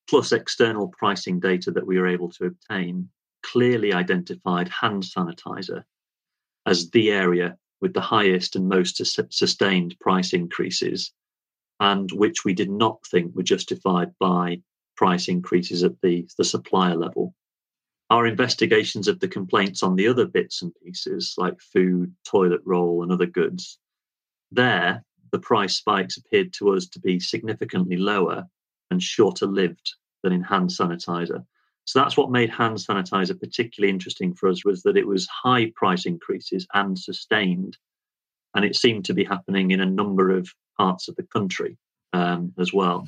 plus 0.10 0.34
external 0.34 0.90
pricing 0.90 1.40
data 1.40 1.72
that 1.72 1.88
we 1.88 1.98
were 1.98 2.08
able 2.08 2.30
to 2.32 2.46
obtain, 2.48 3.10
clearly 3.44 3.94
identified 3.94 4.68
hand 4.68 5.04
sanitizer 5.04 5.84
as 6.66 6.90
the 6.90 7.12
area 7.12 7.58
with 7.80 7.94
the 7.94 8.02
highest 8.02 8.58
and 8.58 8.68
most 8.68 9.02
sustained 9.32 9.96
price 10.02 10.34
increases, 10.34 11.14
and 11.80 12.12
which 12.12 12.44
we 12.44 12.54
did 12.54 12.70
not 12.70 13.06
think 13.08 13.36
were 13.36 13.44
justified 13.44 14.12
by 14.20 14.62
price 14.96 15.28
increases 15.28 15.84
at 15.84 16.00
the, 16.02 16.28
the 16.38 16.44
supplier 16.44 16.96
level. 16.96 17.34
Our 18.10 18.28
investigations 18.28 19.08
of 19.08 19.20
the 19.20 19.28
complaints 19.28 19.82
on 19.82 19.96
the 19.96 20.08
other 20.08 20.26
bits 20.26 20.62
and 20.62 20.72
pieces, 20.84 21.36
like 21.38 21.60
food, 21.62 22.14
toilet 22.26 22.62
roll, 22.66 23.02
and 23.02 23.12
other 23.12 23.26
goods, 23.26 23.80
there 24.52 25.04
the 25.32 25.40
price 25.40 25.76
spikes 25.76 26.16
appeared 26.16 26.54
to 26.54 26.70
us 26.76 26.88
to 26.88 27.00
be 27.00 27.20
significantly 27.20 27.98
lower 27.98 28.46
and 28.92 29.02
shorter 29.02 29.48
lived 29.48 29.96
than 30.22 30.32
in 30.32 30.44
hand 30.44 30.70
sanitizer. 30.70 31.44
So 31.86 32.00
that's 32.00 32.16
what 32.16 32.32
made 32.32 32.52
hand 32.52 32.78
sanitizer 32.78 33.38
particularly 33.38 33.92
interesting 33.92 34.34
for 34.34 34.48
us 34.48 34.64
was 34.64 34.84
that 34.84 34.96
it 34.96 35.08
was 35.08 35.28
high 35.28 35.72
price 35.76 36.06
increases 36.06 36.68
and 36.74 36.98
sustained, 36.98 37.78
and 38.56 38.64
it 38.64 38.76
seemed 38.76 39.06
to 39.06 39.14
be 39.14 39.24
happening 39.24 39.72
in 39.72 39.82
a 39.82 39.86
number 39.86 40.30
of 40.30 40.48
parts 40.78 41.08
of 41.08 41.16
the 41.16 41.24
country 41.24 41.78
um, 42.14 42.54
as 42.60 42.72
well. 42.72 43.08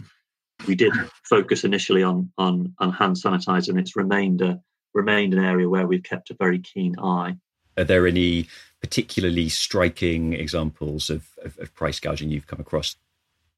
We 0.67 0.75
did 0.75 0.93
focus 1.23 1.63
initially 1.63 2.03
on 2.03 2.31
on 2.37 2.73
on 2.79 2.91
hand 2.91 3.15
sanitizer, 3.15 3.69
and 3.69 3.79
it's 3.79 3.95
remained 3.95 4.41
a 4.41 4.61
remained 4.93 5.33
an 5.33 5.43
area 5.43 5.69
where 5.69 5.85
we've 5.87 6.03
kept 6.03 6.29
a 6.29 6.35
very 6.35 6.59
keen 6.59 6.95
eye. 6.99 7.37
Are 7.77 7.83
there 7.83 8.07
any 8.07 8.47
particularly 8.81 9.49
striking 9.49 10.33
examples 10.33 11.09
of, 11.09 11.27
of, 11.43 11.57
of 11.59 11.73
price 11.75 11.99
gouging 11.99 12.29
you've 12.29 12.47
come 12.47 12.61
across? 12.61 12.95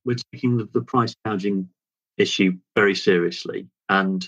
We're 0.04 0.16
taking 0.34 0.58
the, 0.58 0.66
the 0.74 0.82
price 0.82 1.16
gouging 1.24 1.70
issue 2.18 2.54
very 2.76 2.96
seriously, 2.96 3.68
and 3.88 4.28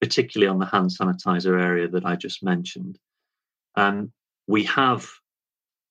particularly 0.00 0.48
on 0.48 0.58
the 0.58 0.66
hand 0.66 0.90
sanitizer 0.90 1.60
area 1.60 1.88
that 1.88 2.06
I 2.06 2.16
just 2.16 2.42
mentioned. 2.42 2.98
Um, 3.74 4.12
we 4.46 4.64
have 4.64 5.06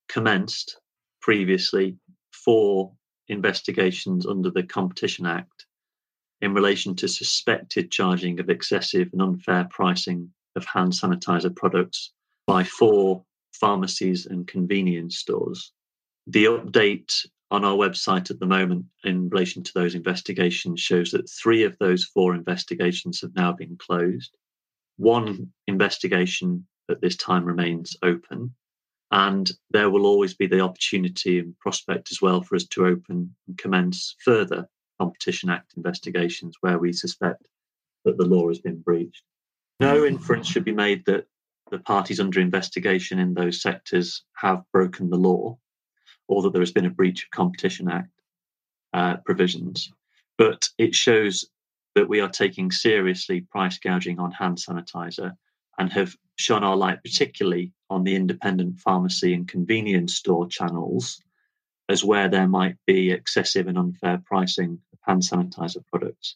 commenced 0.10 0.80
previously 1.22 1.98
four 2.32 2.94
investigations 3.28 4.26
under 4.26 4.50
the 4.50 4.64
Competition 4.64 5.26
Act 5.26 5.67
in 6.42 6.54
relation 6.54 6.96
to 6.96 7.08
suspected 7.08 7.92
charging 7.92 8.40
of 8.40 8.50
excessive 8.50 9.10
and 9.14 9.22
unfair 9.22 9.68
pricing 9.70 10.32
of 10.56 10.66
hand 10.66 10.92
sanitizer 10.92 11.56
products 11.56 12.12
by 12.46 12.64
four 12.64 13.24
pharmacies 13.54 14.26
and 14.26 14.48
convenience 14.48 15.18
stores. 15.18 15.72
The 16.28 16.46
update 16.46 17.26
on 17.50 17.64
our 17.64 17.76
website 17.76 18.30
at 18.30 18.40
the 18.40 18.46
moment 18.46 18.86
in 19.04 19.30
relation 19.30 19.64
to 19.64 19.72
those 19.74 19.96
investigations 19.96 20.82
shows 20.82 21.12
that 21.12 21.30
three 21.30 21.64
of 21.64 21.78
those 21.80 22.04
four 22.04 22.36
investigations 22.36 23.22
have 23.22 23.34
now 23.36 23.54
been 23.54 23.78
closed. 23.78 24.36
One 24.98 25.52
investigation 25.68 26.68
at 26.90 27.02
this 27.02 27.16
time 27.16 27.46
remains 27.46 27.96
open. 28.04 28.54
And 29.12 29.50
there 29.72 29.90
will 29.90 30.06
always 30.06 30.34
be 30.34 30.48
the 30.48 30.60
opportunity 30.60 31.40
and 31.40 31.58
prospect 31.60 32.12
as 32.12 32.22
well 32.22 32.42
for 32.42 32.58
us 32.58 32.66
to 32.66 32.86
open 32.86 33.34
and 33.48 33.58
commence 33.58 34.16
further 34.24 34.68
Competition 35.00 35.50
Act 35.50 35.74
investigations 35.78 36.58
where 36.62 36.78
we 36.78 36.94
suspect 36.94 37.48
that 38.06 38.18
the 38.18 38.26
law 38.26 38.48
has 38.48 38.60
been 38.60 38.80
breached. 38.80 39.24
No 39.80 40.06
inference 40.06 40.48
should 40.48 40.66
be 40.66 40.72
made 40.72 41.06
that 41.06 41.26
the 41.70 41.80
parties 41.80 42.20
under 42.20 42.40
investigation 42.40 43.20
in 43.20 43.34
those 43.34 43.62
sectors 43.62 44.24
have 44.36 44.64
broken 44.72 45.10
the 45.10 45.18
law 45.18 45.58
or 46.28 46.42
that 46.42 46.54
there 46.54 46.62
has 46.62 46.72
been 46.72 46.86
a 46.86 46.90
breach 46.90 47.24
of 47.24 47.30
Competition 47.32 47.90
Act 47.90 48.10
uh, 48.94 49.18
provisions. 49.18 49.92
But 50.38 50.70
it 50.78 50.96
shows 50.96 51.46
that 51.96 52.10
we 52.10 52.20
are 52.20 52.30
taking 52.30 52.72
seriously 52.72 53.42
price 53.42 53.80
gouging 53.80 54.20
on 54.20 54.32
hand 54.32 54.58
sanitizer 54.58 55.34
and 55.78 55.92
have 55.92 56.16
shone 56.36 56.64
our 56.64 56.76
light 56.76 57.00
particularly 57.04 57.74
on 57.90 58.04
the 58.04 58.16
independent 58.16 58.80
pharmacy 58.80 59.34
and 59.34 59.48
convenience 59.48 60.16
store 60.16 60.48
channels 60.48 61.22
as 61.90 62.04
where 62.04 62.30
there 62.30 62.48
might 62.48 62.76
be 62.86 63.12
excessive 63.12 63.68
and 63.68 63.78
unfair 63.78 64.22
pricing 64.26 64.80
of 64.94 65.00
hand 65.04 65.22
sanitizer 65.22 65.86
products. 65.88 66.36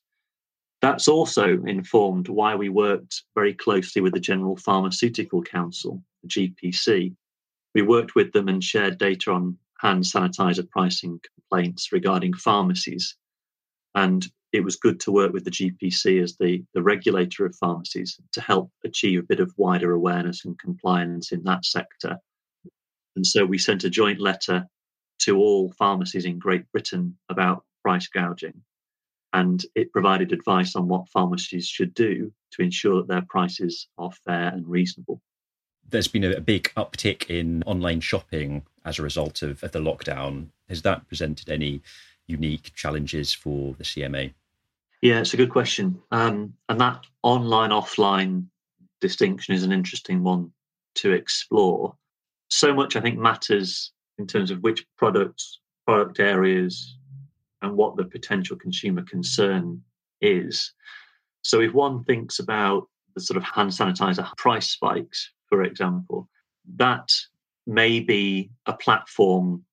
That's 0.81 1.07
also 1.07 1.63
informed 1.65 2.27
why 2.27 2.55
we 2.55 2.69
worked 2.69 3.23
very 3.35 3.53
closely 3.53 4.01
with 4.01 4.13
the 4.13 4.19
General 4.19 4.57
Pharmaceutical 4.57 5.43
Council, 5.43 6.01
the 6.23 6.29
GPC. 6.29 7.15
We 7.75 7.81
worked 7.83 8.15
with 8.15 8.33
them 8.33 8.47
and 8.47 8.63
shared 8.63 8.97
data 8.97 9.31
on 9.31 9.57
hand 9.79 10.03
sanitizer 10.03 10.67
pricing 10.69 11.19
complaints 11.35 11.91
regarding 11.91 12.33
pharmacies. 12.33 13.15
And 13.93 14.25
it 14.53 14.63
was 14.63 14.75
good 14.75 14.99
to 15.01 15.11
work 15.11 15.33
with 15.33 15.45
the 15.45 15.51
GPC 15.51 16.21
as 16.21 16.35
the, 16.37 16.63
the 16.73 16.81
regulator 16.81 17.45
of 17.45 17.55
pharmacies 17.55 18.19
to 18.33 18.41
help 18.41 18.71
achieve 18.83 19.19
a 19.19 19.23
bit 19.23 19.39
of 19.39 19.53
wider 19.57 19.91
awareness 19.91 20.45
and 20.45 20.57
compliance 20.59 21.31
in 21.31 21.43
that 21.43 21.63
sector. 21.63 22.17
And 23.15 23.25
so 23.25 23.45
we 23.45 23.57
sent 23.57 23.83
a 23.83 23.89
joint 23.89 24.19
letter 24.19 24.65
to 25.21 25.37
all 25.37 25.71
pharmacies 25.71 26.25
in 26.25 26.39
Great 26.39 26.71
Britain 26.71 27.17
about 27.29 27.63
price 27.83 28.07
gouging. 28.07 28.61
And 29.33 29.63
it 29.75 29.91
provided 29.91 30.33
advice 30.33 30.75
on 30.75 30.87
what 30.87 31.09
pharmacies 31.09 31.67
should 31.67 31.93
do 31.93 32.33
to 32.51 32.61
ensure 32.61 32.97
that 32.97 33.07
their 33.07 33.25
prices 33.29 33.87
are 33.97 34.11
fair 34.11 34.49
and 34.49 34.67
reasonable. 34.67 35.21
There's 35.89 36.07
been 36.07 36.23
a 36.23 36.41
big 36.41 36.71
uptick 36.75 37.29
in 37.29 37.63
online 37.63 38.01
shopping 38.01 38.63
as 38.85 38.99
a 38.99 39.03
result 39.03 39.41
of, 39.41 39.63
of 39.63 39.71
the 39.71 39.79
lockdown. 39.79 40.47
Has 40.69 40.81
that 40.81 41.07
presented 41.07 41.49
any 41.49 41.81
unique 42.27 42.73
challenges 42.75 43.33
for 43.33 43.73
the 43.77 43.83
CMA? 43.83 44.33
Yeah, 45.01 45.19
it's 45.19 45.33
a 45.33 45.37
good 45.37 45.49
question. 45.49 46.01
Um, 46.11 46.53
and 46.69 46.79
that 46.79 47.05
online 47.23 47.71
offline 47.71 48.45
distinction 48.99 49.53
is 49.53 49.63
an 49.63 49.71
interesting 49.71 50.23
one 50.23 50.51
to 50.95 51.11
explore. 51.11 51.95
So 52.49 52.73
much, 52.73 52.95
I 52.95 53.01
think, 53.01 53.17
matters 53.17 53.91
in 54.21 54.27
terms 54.27 54.51
of 54.51 54.61
which 54.61 54.85
products, 54.97 55.59
product 55.85 56.19
areas, 56.19 56.97
and 57.61 57.75
what 57.75 57.97
the 57.97 58.05
potential 58.05 58.55
consumer 58.55 59.03
concern 59.03 59.81
is. 60.21 60.73
So, 61.43 61.59
if 61.61 61.73
one 61.73 62.03
thinks 62.03 62.39
about 62.39 62.87
the 63.15 63.21
sort 63.21 63.37
of 63.37 63.43
hand 63.43 63.71
sanitizer 63.71 64.25
price 64.37 64.69
spikes, 64.69 65.31
for 65.49 65.63
example, 65.63 66.29
that 66.75 67.09
may 67.65 67.99
be 67.99 68.51
a 68.67 68.73
platform 68.73 69.65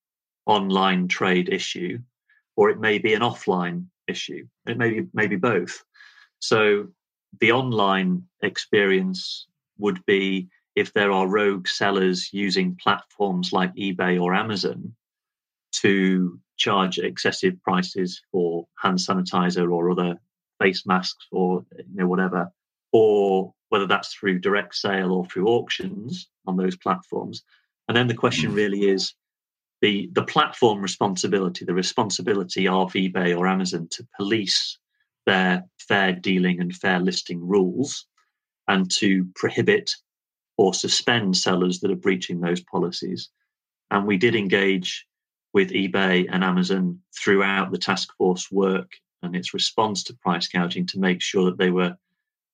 online 0.47 1.09
trade 1.09 1.50
issue, 1.50 1.99
or 2.57 2.71
it 2.71 2.81
may 2.81 2.99
be 2.99 3.12
an 3.14 3.21
offline 3.21 3.85
issue. 4.09 4.47
It 4.67 4.78
may 4.78 5.00
be 5.00 5.07
maybe 5.12 5.37
both. 5.37 5.85
So 6.40 6.88
the 7.40 7.52
online 7.52 8.25
experience 8.43 9.47
would 9.78 10.05
be 10.07 10.49
if 10.79 10.93
there 10.93 11.11
are 11.11 11.27
rogue 11.27 11.67
sellers 11.67 12.33
using 12.33 12.77
platforms 12.77 13.53
like 13.53 13.75
eBay 13.75 14.21
or 14.21 14.33
Amazon 14.33 14.95
to 15.73 16.39
charge 16.57 16.99
excessive 16.99 17.61
prices 17.63 18.23
for 18.31 18.65
hand 18.81 18.99
sanitizer 18.99 19.69
or 19.73 19.91
other 19.91 20.15
face 20.61 20.87
masks 20.87 21.27
or 21.33 21.65
you 21.77 21.85
know 21.95 22.07
whatever, 22.07 22.53
or 22.93 23.53
whether 23.71 23.87
that's 23.89 24.15
through 24.15 24.39
direct 24.39 24.77
sale 24.77 25.13
or 25.13 25.27
through 25.27 25.49
auctions 25.49 26.29
on 26.47 26.57
those 26.57 26.77
platforms. 26.77 27.43
And 27.89 27.97
then 27.97 28.07
the 28.07 28.15
question 28.15 28.53
mm. 28.53 28.55
really 28.55 28.89
is 28.89 29.15
the 29.83 30.09
the 30.13 30.23
platform 30.25 30.81
responsibility, 30.81 31.65
the 31.65 31.75
responsibility 31.75 32.69
of 32.69 32.93
eBay 32.93 33.37
or 33.37 33.49
Amazon 33.49 33.89
to 33.91 34.07
police 34.17 34.79
their 35.27 35.65
fair 35.89 36.13
dealing 36.13 36.61
and 36.61 36.73
fair 36.73 37.01
listing 37.01 37.41
rules 37.47 38.07
and 38.69 38.89
to 38.93 39.27
prohibit 39.35 39.91
or 40.59 40.75
suspend 40.75 41.37
sellers 41.37 41.81
that 41.81 41.91
are 41.91 41.97
breaching 41.97 42.41
those 42.41 42.61
policies. 42.61 43.31
And 43.91 44.07
we 44.07 44.19
did 44.19 44.35
engage 44.35 45.07
with 45.55 45.71
eBay 45.71 46.29
and 46.31 46.45
Amazon 46.45 46.99
throughout 47.17 47.71
the 47.71 47.79
task 47.79 48.12
force 48.19 48.50
work 48.50 48.91
and 49.23 49.35
its 49.35 49.55
response 49.55 50.03
to 50.05 50.15
price 50.15 50.49
gouging 50.49 50.87
to 50.87 50.99
make 50.99 51.23
sure 51.23 51.47
that 51.47 51.59
they 51.59 51.71
were 51.71 51.97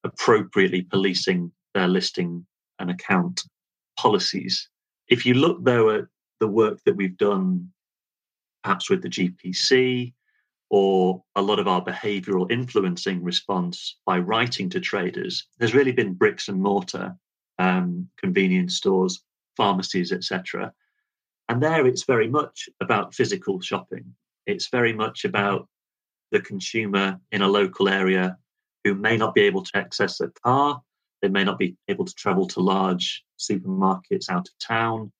appropriately 0.04 0.82
policing 0.82 1.50
their 1.72 1.88
listing 1.88 2.46
and 2.78 2.90
account 2.90 3.42
policies. 3.98 4.68
If 5.08 5.26
you 5.26 5.34
look 5.34 5.64
though 5.64 5.90
at 5.90 6.04
the 6.40 6.48
work 6.48 6.78
that 6.84 6.96
we've 6.96 7.16
done, 7.16 7.70
perhaps 8.62 8.90
with 8.90 9.02
the 9.02 9.08
GPC, 9.08 10.12
or 10.70 11.22
a 11.36 11.42
lot 11.42 11.58
of 11.58 11.68
our 11.68 11.84
behavioral 11.84 12.50
influencing 12.50 13.22
response 13.22 13.96
by 14.06 14.18
writing 14.18 14.68
to 14.70 14.80
traders, 14.80 15.46
has 15.60 15.74
really 15.74 15.92
been 15.92 16.14
bricks 16.14 16.48
and 16.48 16.60
mortar, 16.60 17.16
um, 17.58 18.08
convenience 18.18 18.76
stores, 18.76 19.22
pharmacies, 19.56 20.12
etc. 20.12 20.72
And 21.48 21.62
there 21.62 21.86
it's 21.86 22.04
very 22.04 22.28
much 22.28 22.68
about 22.80 23.14
physical 23.14 23.60
shopping. 23.60 24.14
It's 24.46 24.68
very 24.68 24.92
much 24.92 25.24
about 25.24 25.68
the 26.30 26.40
consumer 26.40 27.20
in 27.32 27.42
a 27.42 27.48
local 27.48 27.88
area 27.88 28.36
who 28.82 28.94
may 28.94 29.16
not 29.16 29.34
be 29.34 29.42
able 29.42 29.62
to 29.62 29.76
access 29.76 30.20
a 30.20 30.28
car, 30.28 30.82
they 31.22 31.28
may 31.28 31.44
not 31.44 31.58
be 31.58 31.76
able 31.88 32.04
to 32.04 32.14
travel 32.14 32.46
to 32.48 32.60
large 32.60 33.24
supermarkets 33.38 34.28
out 34.28 34.48
of 34.48 34.58
town, 34.58 35.10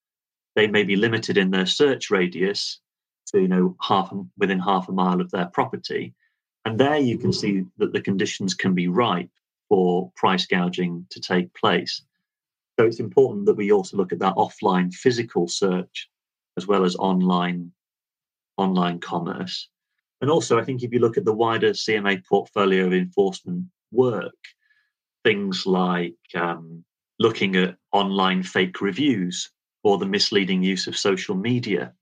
they 0.55 0.67
may 0.67 0.83
be 0.83 0.97
limited 0.97 1.37
in 1.39 1.51
their 1.51 1.67
search 1.67 2.11
radius 2.11 2.81
to 3.27 3.41
you 3.41 3.49
know 3.49 3.77
half 3.81 4.13
within 4.37 4.59
half 4.59 4.89
a 4.89 4.93
mile 4.93 5.21
of 5.21 5.31
their 5.31 5.47
property, 5.47 6.15
and 6.65 6.79
there 6.79 6.99
you 6.99 7.19
can 7.19 7.33
see 7.33 7.65
that 7.79 7.93
the 7.93 8.01
conditions 8.01 8.55
can 8.55 8.75
be 8.75 8.89
ripe 8.89 9.31
for 9.69 10.13
price 10.15 10.47
gouging 10.47 11.07
to 11.11 11.21
take 11.21 11.53
place. 11.55 12.03
So 12.79 12.87
it's 12.87 13.01
important 13.01 13.47
that 13.47 13.55
we 13.55 13.73
also 13.73 13.97
look 13.97 14.13
at 14.13 14.19
that 14.19 14.35
offline 14.35 14.93
physical 14.93 15.47
search 15.49 16.09
as 16.57 16.67
well 16.67 16.85
as 16.85 16.97
online 16.97 17.73
online 18.57 19.01
commerce. 19.01 19.69
And 20.21 20.31
also, 20.31 20.59
I 20.59 20.65
think 20.65 20.83
if 20.83 20.93
you 20.93 21.01
look 21.01 21.17
at 21.19 21.25
the 21.25 21.33
wider 21.33 21.71
CMA 21.71 22.25
portfolio 22.27 22.87
of 22.87 22.93
enforcement 22.93 23.67
work, 23.91 24.35
things 25.25 25.67
like 25.67 26.15
um, 26.35 26.85
looking 27.19 27.57
at 27.57 27.77
online 27.93 28.43
fake 28.43 28.81
reviews 28.81 29.51
or 29.83 29.99
the 29.99 30.07
misleading 30.07 30.63
use 30.63 30.87
of 30.87 30.97
social 30.97 31.35
media, 31.35 31.93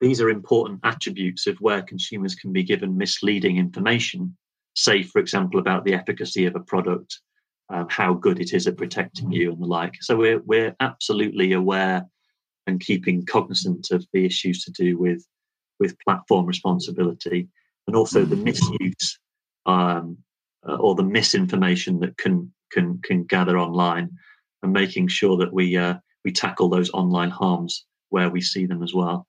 these 0.00 0.20
are 0.20 0.30
important 0.30 0.80
attributes 0.82 1.46
of 1.46 1.58
where 1.58 1.82
consumers 1.82 2.34
can 2.34 2.52
be 2.52 2.62
given 2.62 2.96
misleading 2.96 3.58
information, 3.58 4.36
say, 4.74 5.02
for 5.02 5.18
example, 5.18 5.60
about 5.60 5.84
the 5.84 5.94
efficacy 5.94 6.46
of 6.46 6.56
a 6.56 6.60
product, 6.60 7.20
um, 7.70 7.86
how 7.88 8.12
good 8.12 8.40
it 8.40 8.52
is 8.52 8.66
at 8.66 8.76
protecting 8.76 9.32
you, 9.32 9.52
and 9.52 9.62
the 9.62 9.66
like. 9.66 9.96
So 10.00 10.16
we're 10.16 10.40
we're 10.40 10.74
absolutely 10.80 11.52
aware 11.52 12.06
and 12.66 12.80
keeping 12.80 13.26
cognizant 13.26 13.90
of 13.90 14.06
the 14.12 14.24
issues 14.24 14.64
to 14.64 14.72
do 14.72 14.98
with 14.98 15.24
with 15.78 15.98
platform 16.00 16.46
responsibility 16.46 17.48
and 17.86 17.96
also 17.96 18.24
the 18.24 18.36
misuse 18.36 19.18
um, 19.66 20.18
uh, 20.68 20.76
or 20.76 20.94
the 20.94 21.02
misinformation 21.02 22.00
that 22.00 22.16
can 22.18 22.52
can 22.70 23.00
can 23.02 23.24
gather 23.24 23.58
online, 23.58 24.10
and 24.62 24.72
making 24.72 25.08
sure 25.08 25.36
that 25.36 25.52
we 25.52 25.76
uh, 25.76 25.94
we 26.24 26.32
tackle 26.32 26.68
those 26.68 26.90
online 26.90 27.30
harms 27.30 27.86
where 28.10 28.30
we 28.30 28.40
see 28.40 28.66
them 28.66 28.82
as 28.82 28.92
well. 28.92 29.26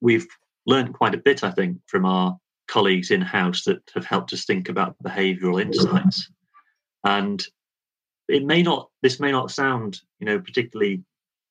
We've 0.00 0.26
learned 0.66 0.94
quite 0.94 1.14
a 1.14 1.18
bit, 1.18 1.44
I 1.44 1.50
think, 1.50 1.78
from 1.86 2.06
our 2.06 2.38
colleagues 2.68 3.10
in 3.10 3.20
house 3.20 3.64
that 3.64 3.82
have 3.94 4.04
helped 4.04 4.32
us 4.32 4.44
think 4.44 4.68
about 4.68 4.96
behavioural 5.02 5.60
insights, 5.60 6.30
and 7.04 7.44
it 8.30 8.44
may 8.44 8.62
not 8.62 8.88
this 9.02 9.20
may 9.20 9.30
not 9.30 9.50
sound 9.50 10.00
you 10.18 10.26
know 10.26 10.38
particularly 10.38 11.02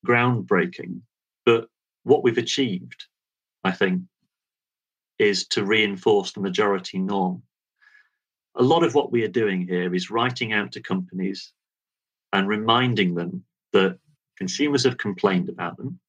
groundbreaking, 0.06 1.02
but 1.46 1.68
what 2.04 2.24
we've 2.24 2.38
achieved, 2.38 3.06
I 3.64 3.72
think, 3.72 4.04
is 5.18 5.48
to 5.48 5.66
reinforce 5.66 6.32
the 6.32 6.40
majority 6.40 6.98
norm. 6.98 7.44
A 8.56 8.64
lot 8.64 8.84
of 8.84 8.96
what 8.96 9.12
we 9.12 9.24
are 9.24 9.30
doing 9.30 9.68
here 9.68 9.94
is 9.94 10.10
writing 10.10 10.54
out 10.54 10.72
to 10.74 10.82
companies 10.82 11.54
and 12.34 12.48
reminding 12.48 13.16
them 13.16 13.44
that 13.74 14.00
consumers 14.38 14.84
have 14.86 14.98
complained 14.98 15.50
about 15.50 15.78
them 15.78 16.00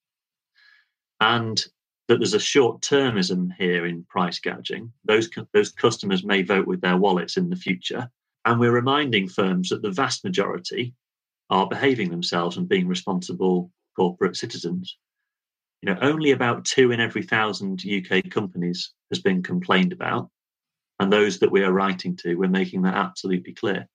and 1.21 1.65
that 2.09 2.19
there's 2.19 2.35
a 2.35 2.41
short 2.41 2.81
termism 2.81 3.51
here 3.57 3.87
in 3.87 4.05
price 4.05 4.41
gouging. 4.41 4.93
Those, 5.05 5.29
those 5.53 5.71
customers 5.71 6.25
may 6.25 6.43
vote 6.43 6.67
with 6.67 6.81
their 6.81 6.97
wallets 6.97 7.37
in 7.37 7.51
the 7.51 7.57
future. 7.57 8.11
And 8.45 8.59
we're 8.59 8.73
reminding 8.73 9.29
firms 9.29 9.69
that 9.69 9.83
the 9.83 9.91
vast 9.91 10.25
majority 10.25 10.95
are 11.51 11.69
behaving 11.69 12.11
themselves 12.11 12.57
and 12.57 12.69
being 12.69 12.89
responsible 12.89 13.71
corporate 13.97 14.37
citizens 14.37 14.97
you 15.83 15.93
know, 15.93 15.99
only 16.03 16.33
about 16.33 16.65
two 16.65 16.93
in 16.93 17.01
every 17.01 17.23
thousand 17.23 17.83
UK 17.85 18.31
companies 18.31 18.93
has 19.11 19.21
been 19.21 19.43
complained 19.43 19.93
about. 19.93 20.29
And 20.99 21.11
those 21.11 21.39
that 21.39 21.51
we 21.51 21.65
are 21.65 21.73
writing 21.73 22.17
to, 22.17 22.35
we're 22.35 22.49
making 22.49 22.83
that 22.83 22.95
absolutely 22.95 23.55
clear. 23.55 23.89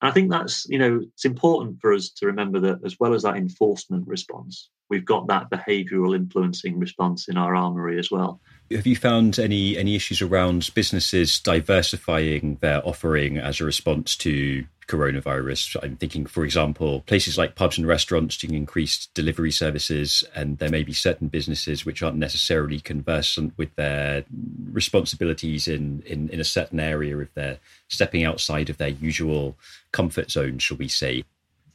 And 0.00 0.10
I 0.10 0.10
think 0.12 0.30
that's, 0.30 0.66
you 0.68 0.78
know, 0.78 1.00
it's 1.02 1.24
important 1.24 1.80
for 1.80 1.92
us 1.92 2.10
to 2.10 2.26
remember 2.26 2.60
that 2.60 2.78
as 2.84 3.00
well 3.00 3.14
as 3.14 3.24
that 3.24 3.36
enforcement 3.36 4.06
response, 4.06 4.70
we've 4.88 5.04
got 5.04 5.26
that 5.28 5.50
behavioural 5.50 6.14
influencing 6.14 6.78
response 6.78 7.28
in 7.28 7.36
our 7.36 7.54
armory 7.54 7.98
as 7.98 8.10
well. 8.10 8.40
Have 8.70 8.86
you 8.86 8.96
found 8.96 9.38
any 9.38 9.78
any 9.78 9.94
issues 9.94 10.20
around 10.20 10.70
businesses 10.74 11.38
diversifying 11.38 12.58
their 12.60 12.86
offering 12.86 13.38
as 13.38 13.60
a 13.60 13.64
response 13.64 14.16
to 14.16 14.64
coronavirus. 14.86 15.76
I'm 15.82 15.96
thinking, 15.96 16.26
for 16.26 16.44
example, 16.44 17.02
places 17.02 17.36
like 17.36 17.54
pubs 17.54 17.78
and 17.78 17.86
restaurants 17.86 18.36
doing 18.36 18.54
increased 18.54 19.12
delivery 19.14 19.50
services, 19.50 20.24
and 20.34 20.58
there 20.58 20.70
may 20.70 20.82
be 20.82 20.92
certain 20.92 21.28
businesses 21.28 21.84
which 21.84 22.02
aren't 22.02 22.16
necessarily 22.16 22.80
conversant 22.80 23.52
with 23.56 23.74
their 23.76 24.24
responsibilities 24.70 25.66
in, 25.66 26.02
in, 26.06 26.28
in 26.28 26.40
a 26.40 26.44
certain 26.44 26.80
area 26.80 27.18
if 27.18 27.32
they're 27.34 27.58
stepping 27.88 28.24
outside 28.24 28.70
of 28.70 28.78
their 28.78 28.88
usual 28.88 29.56
comfort 29.92 30.30
zone, 30.30 30.58
shall 30.58 30.76
we 30.76 30.88
say. 30.88 31.24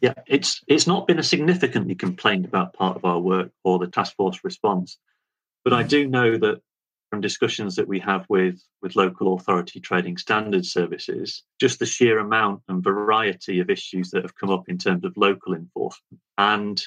Yeah, 0.02 0.16
it's 0.28 0.62
it's 0.68 0.88
not 0.88 1.08
been 1.08 1.20
a 1.20 1.24
significantly 1.24 1.94
complained 1.96 2.46
about 2.46 2.74
part 2.74 2.98
of 2.98 3.06
our 3.06 3.20
work 3.20 3.52
or 3.64 3.78
the 3.78 3.88
task 3.88 4.16
force 4.16 4.44
response, 4.44 4.98
but 5.64 5.74
I 5.74 5.84
mm. 5.84 5.90
do 5.90 6.08
know 6.08 6.38
that 6.38 6.62
from 7.12 7.22
discussions 7.22 7.76
that 7.76 7.88
we 7.88 8.00
have 8.00 8.26
with, 8.30 8.64
with 8.82 8.96
local 8.96 9.36
authority 9.36 9.82
trading 9.82 10.18
standards 10.18 10.72
services, 10.72 11.44
just 11.60 11.78
the 11.78 11.86
sheer 11.86 12.20
amount 12.20 12.62
and 12.70 12.82
variety 12.82 13.60
of 13.60 13.70
issues 13.70 14.10
that 14.12 14.24
have 14.24 14.36
come 14.36 14.50
up 14.50 14.70
in 14.70 14.78
terms 14.78 15.04
of 15.04 15.16
local 15.18 15.54
enforcement. 15.54 16.22
And 16.38 16.82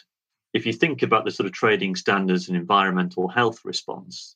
if 0.54 0.64
you 0.64 0.72
think 0.72 1.02
about 1.02 1.26
the 1.26 1.30
sort 1.30 1.46
of 1.46 1.52
trading 1.52 1.94
standards 1.94 2.48
and 2.48 2.56
environmental 2.56 3.28
health 3.28 3.60
response, 3.64 4.34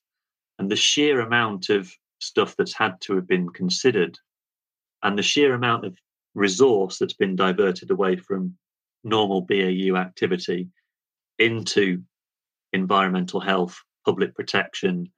and 0.59 0.71
the 0.71 0.77
sheer 0.77 1.21
amount 1.21 1.71
of 1.71 1.91
stuff 2.21 2.55
that's 2.57 2.75
had 2.75 3.01
to 3.01 3.15
have 3.15 3.27
been 3.27 3.49
considered, 3.49 4.19
and 5.03 5.19
the 5.19 5.23
sheer 5.23 5.55
amount 5.55 5.87
of 5.87 5.97
resource 6.35 6.99
that's 6.99 7.15
been 7.15 7.35
diverted 7.35 7.91
away 7.91 8.17
from 8.17 8.55
normal 9.09 9.43
BAU 9.43 9.97
activity 9.97 10.69
into 11.39 12.03
environmental 12.73 13.41
health, 13.41 13.79
public 14.05 14.35
protection, 14.35 15.11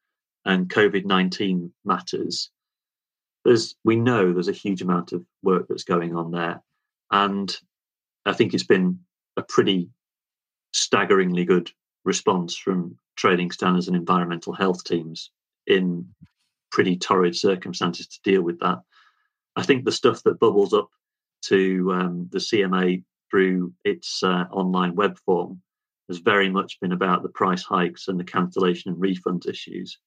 and 0.45 0.69
COVID 0.69 1.05
19 1.05 1.73
matters, 1.85 2.51
there's, 3.45 3.75
we 3.85 3.97
know 3.97 4.33
there's 4.33 4.49
a 4.49 4.53
huge 4.53 4.83
amount 4.83 5.13
of 5.13 5.25
work 5.43 5.67
that's 5.69 5.85
going 5.85 6.15
on 6.15 6.31
there. 6.31 6.63
And 7.11 7.55
I 8.27 8.33
think 8.33 8.55
it's 8.55 8.65
been 8.65 9.01
a 9.37 9.43
pretty 9.43 9.91
staggeringly 10.73 11.45
good 11.45 11.71
response 12.05 12.57
from 12.57 12.97
trading 13.17 13.51
standards 13.51 13.89
and 13.89 13.97
environmental 13.97 14.53
health 14.53 14.85
teams 14.85 15.31
in 15.67 16.09
pretty 16.71 16.97
torrid 16.97 17.37
circumstances 17.37 18.07
to 18.07 18.21
deal 18.23 18.43
with 18.43 18.61
that. 18.61 18.79
I 19.57 19.63
think 19.63 19.85
the 19.85 19.93
stuff 19.93 20.23
that 20.25 20.39
bubbles 20.39 20.73
up 20.73 20.89
to 21.47 21.93
um, 21.93 22.29
the 22.31 22.39
CMA 22.39 23.03
through 23.31 23.73
its 23.85 24.23
uh, 24.23 24.47
online 24.51 24.95
web 24.95 25.19
form 25.25 25.61
has 26.09 26.19
very 26.19 26.51
much 26.51 26.81
been 26.81 26.93
about 26.93 27.23
the 27.23 27.29
price 27.29 27.63
hikes 27.63 28.09
and 28.09 28.19
the 28.19 28.25
cancellation 28.25 28.93
and 28.93 29.01
refund 29.01 29.47
issues. 29.47 29.99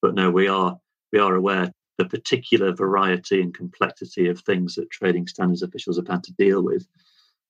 But 0.00 0.14
no, 0.14 0.30
we 0.30 0.48
are 0.48 0.78
we 1.12 1.18
are 1.18 1.34
aware 1.34 1.72
the 1.98 2.04
particular 2.06 2.72
variety 2.72 3.42
and 3.42 3.52
complexity 3.52 4.28
of 4.28 4.40
things 4.40 4.74
that 4.76 4.90
trading 4.90 5.26
standards 5.26 5.62
officials 5.62 5.98
have 5.98 6.08
had 6.08 6.24
to 6.24 6.32
deal 6.32 6.62
with, 6.62 6.86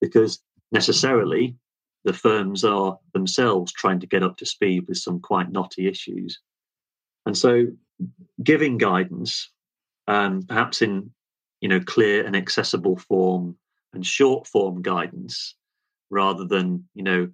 because 0.01 0.43
necessarily 0.73 1.57
the 2.05 2.13
firms 2.13 2.65
are 2.65 2.99
themselves 3.13 3.73
trying 3.73 4.01
to 4.01 4.07
get 4.07 4.25
up 4.25 4.37
to 4.39 4.47
speed 4.47 4.87
with 4.89 4.97
some 4.97 5.21
quite 5.21 5.53
knotty 5.53 5.87
issues. 5.87 6.41
And 7.27 7.37
so 7.37 7.67
giving 8.43 8.79
guidance, 8.79 9.51
um, 10.09 10.43
perhaps 10.43 10.83
in 10.83 11.13
you 11.61 11.69
know 11.69 11.81
clear 11.81 12.27
and 12.27 12.35
accessible 12.35 12.97
form 12.97 13.57
and 13.93 14.07
short 14.07 14.47
form 14.47 14.83
guidance, 14.83 15.55
rather 16.11 16.45
than 16.45 16.89
you 16.95 17.03
know 17.03 17.29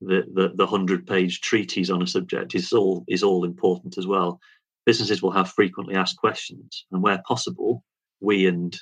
the 0.00 0.24
the, 0.32 0.52
the 0.54 0.66
hundred 0.66 1.06
page 1.06 1.40
treatise 1.40 1.90
on 1.90 2.02
a 2.02 2.06
subject 2.06 2.54
is 2.54 2.72
all 2.72 3.04
is 3.08 3.22
all 3.22 3.44
important 3.44 3.98
as 3.98 4.06
well. 4.06 4.40
Businesses 4.86 5.22
will 5.22 5.30
have 5.30 5.50
frequently 5.50 5.94
asked 5.94 6.16
questions, 6.16 6.86
and 6.90 7.02
where 7.02 7.22
possible, 7.26 7.84
we 8.20 8.46
and 8.46 8.76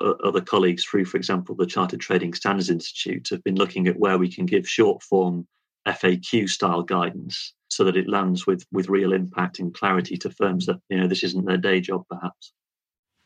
other 0.00 0.42
colleagues 0.42 0.84
through, 0.84 1.06
for 1.06 1.16
example, 1.16 1.54
the 1.54 1.66
Chartered 1.66 2.00
Trading 2.00 2.34
Standards 2.34 2.68
Institute 2.68 3.28
have 3.30 3.42
been 3.44 3.56
looking 3.56 3.88
at 3.88 3.98
where 3.98 4.18
we 4.18 4.30
can 4.30 4.44
give 4.44 4.68
short 4.68 5.02
form 5.02 5.46
FAQ 5.86 6.48
style 6.48 6.82
guidance 6.82 7.54
so 7.68 7.84
that 7.84 7.96
it 7.96 8.08
lands 8.08 8.46
with 8.46 8.66
with 8.72 8.88
real 8.88 9.12
impact 9.12 9.58
and 9.58 9.72
clarity 9.72 10.16
to 10.16 10.30
firms 10.30 10.66
that 10.66 10.76
you 10.88 10.98
know 10.98 11.06
this 11.06 11.22
isn't 11.22 11.46
their 11.46 11.56
day 11.56 11.80
job 11.80 12.04
perhaps 12.10 12.52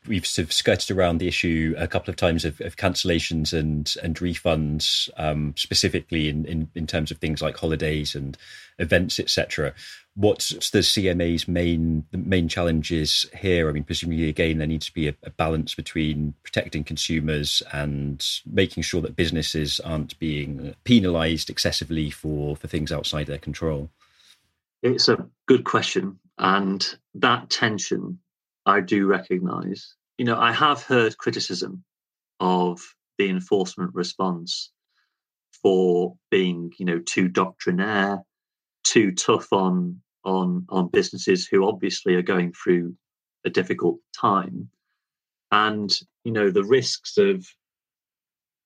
we've 0.06 0.26
sort 0.26 0.46
of 0.46 0.52
skirted 0.52 0.96
around 0.96 1.18
the 1.18 1.28
issue 1.28 1.74
a 1.76 1.86
couple 1.86 2.10
of 2.10 2.16
times 2.16 2.44
of, 2.44 2.60
of 2.60 2.76
cancellations 2.76 3.52
and 3.52 3.94
and 4.02 4.16
refunds, 4.16 5.10
um, 5.16 5.54
specifically 5.56 6.28
in, 6.28 6.44
in, 6.46 6.70
in 6.74 6.86
terms 6.86 7.10
of 7.10 7.18
things 7.18 7.42
like 7.42 7.56
holidays 7.56 8.14
and 8.14 8.36
events, 8.78 9.18
etc. 9.20 9.74
What's 10.14 10.70
the 10.70 10.78
CMA's 10.80 11.46
main 11.46 12.04
the 12.10 12.18
main 12.18 12.48
challenges 12.48 13.26
here? 13.38 13.68
I 13.68 13.72
mean, 13.72 13.84
presumably 13.84 14.28
again 14.28 14.58
there 14.58 14.66
needs 14.66 14.86
to 14.86 14.94
be 14.94 15.08
a, 15.08 15.14
a 15.22 15.30
balance 15.30 15.74
between 15.74 16.34
protecting 16.42 16.84
consumers 16.84 17.62
and 17.72 18.26
making 18.46 18.82
sure 18.82 19.02
that 19.02 19.16
businesses 19.16 19.80
aren't 19.80 20.18
being 20.18 20.74
penalised 20.84 21.50
excessively 21.50 22.10
for 22.10 22.56
for 22.56 22.68
things 22.68 22.90
outside 22.90 23.26
their 23.26 23.38
control. 23.38 23.90
It's 24.82 25.08
a 25.08 25.26
good 25.46 25.64
question. 25.64 26.18
And 26.38 26.96
that 27.14 27.50
tension, 27.50 28.18
I 28.66 28.80
do 28.80 29.06
recognize. 29.06 29.94
You 30.18 30.24
know, 30.26 30.38
I 30.38 30.52
have 30.52 30.82
heard 30.82 31.18
criticism 31.18 31.84
of 32.40 32.80
the 33.18 33.28
enforcement 33.28 33.94
response 33.94 34.70
for 35.62 36.16
being, 36.30 36.72
you 36.78 36.86
know, 36.86 37.00
too 37.00 37.28
doctrinaire, 37.28 38.22
too 38.84 39.12
tough 39.12 39.52
on 39.52 40.00
on 40.24 40.66
on 40.68 40.88
businesses 40.88 41.46
who 41.46 41.66
obviously 41.66 42.14
are 42.14 42.22
going 42.22 42.52
through 42.52 42.94
a 43.44 43.50
difficult 43.50 43.98
time 44.18 44.68
and 45.50 45.98
you 46.24 46.32
know 46.32 46.50
the 46.50 46.64
risks 46.64 47.16
of 47.16 47.46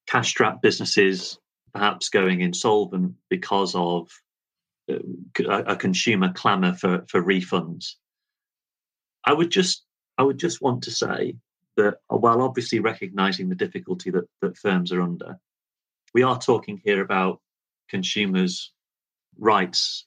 cash 0.08 0.30
strapped 0.30 0.62
businesses 0.62 1.38
perhaps 1.72 2.08
going 2.08 2.40
insolvent 2.40 3.14
because 3.30 3.74
of 3.74 4.08
uh, 4.90 5.62
a, 5.66 5.76
consumer 5.76 6.32
clamor 6.32 6.72
for 6.74 7.04
for 7.08 7.22
refunds 7.22 7.94
i 9.24 9.32
would 9.32 9.50
just 9.50 9.84
i 10.18 10.22
would 10.22 10.38
just 10.38 10.62
want 10.62 10.82
to 10.82 10.90
say 10.90 11.36
that 11.76 11.98
while 12.08 12.42
obviously 12.42 12.78
recognizing 12.78 13.48
the 13.48 13.54
difficulty 13.54 14.10
that 14.10 14.28
that 14.40 14.56
firms 14.56 14.92
are 14.92 15.02
under 15.02 15.38
we 16.14 16.22
are 16.22 16.38
talking 16.38 16.80
here 16.84 17.02
about 17.02 17.40
consumers 17.88 18.72
rights 19.38 20.06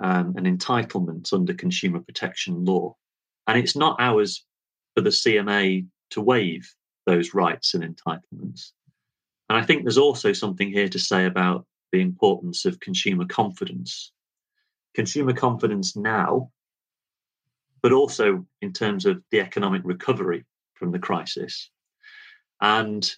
um, 0.00 0.34
and 0.36 0.46
entitlements 0.46 1.32
under 1.32 1.54
consumer 1.54 2.00
protection 2.00 2.64
law. 2.64 2.96
And 3.46 3.58
it's 3.58 3.76
not 3.76 3.96
ours 4.00 4.44
for 4.94 5.00
the 5.00 5.10
CMA 5.10 5.86
to 6.10 6.20
waive 6.20 6.72
those 7.06 7.34
rights 7.34 7.74
and 7.74 7.84
entitlements. 7.84 8.72
And 9.48 9.56
I 9.58 9.62
think 9.62 9.82
there's 9.82 9.98
also 9.98 10.32
something 10.32 10.70
here 10.70 10.88
to 10.88 10.98
say 10.98 11.24
about 11.24 11.66
the 11.92 12.00
importance 12.00 12.64
of 12.64 12.80
consumer 12.80 13.24
confidence. 13.26 14.12
Consumer 14.94 15.32
confidence 15.32 15.94
now, 15.94 16.50
but 17.86 17.92
also 17.92 18.44
in 18.62 18.72
terms 18.72 19.06
of 19.06 19.22
the 19.30 19.38
economic 19.38 19.80
recovery 19.84 20.44
from 20.74 20.90
the 20.90 20.98
crisis. 20.98 21.70
And 22.60 23.08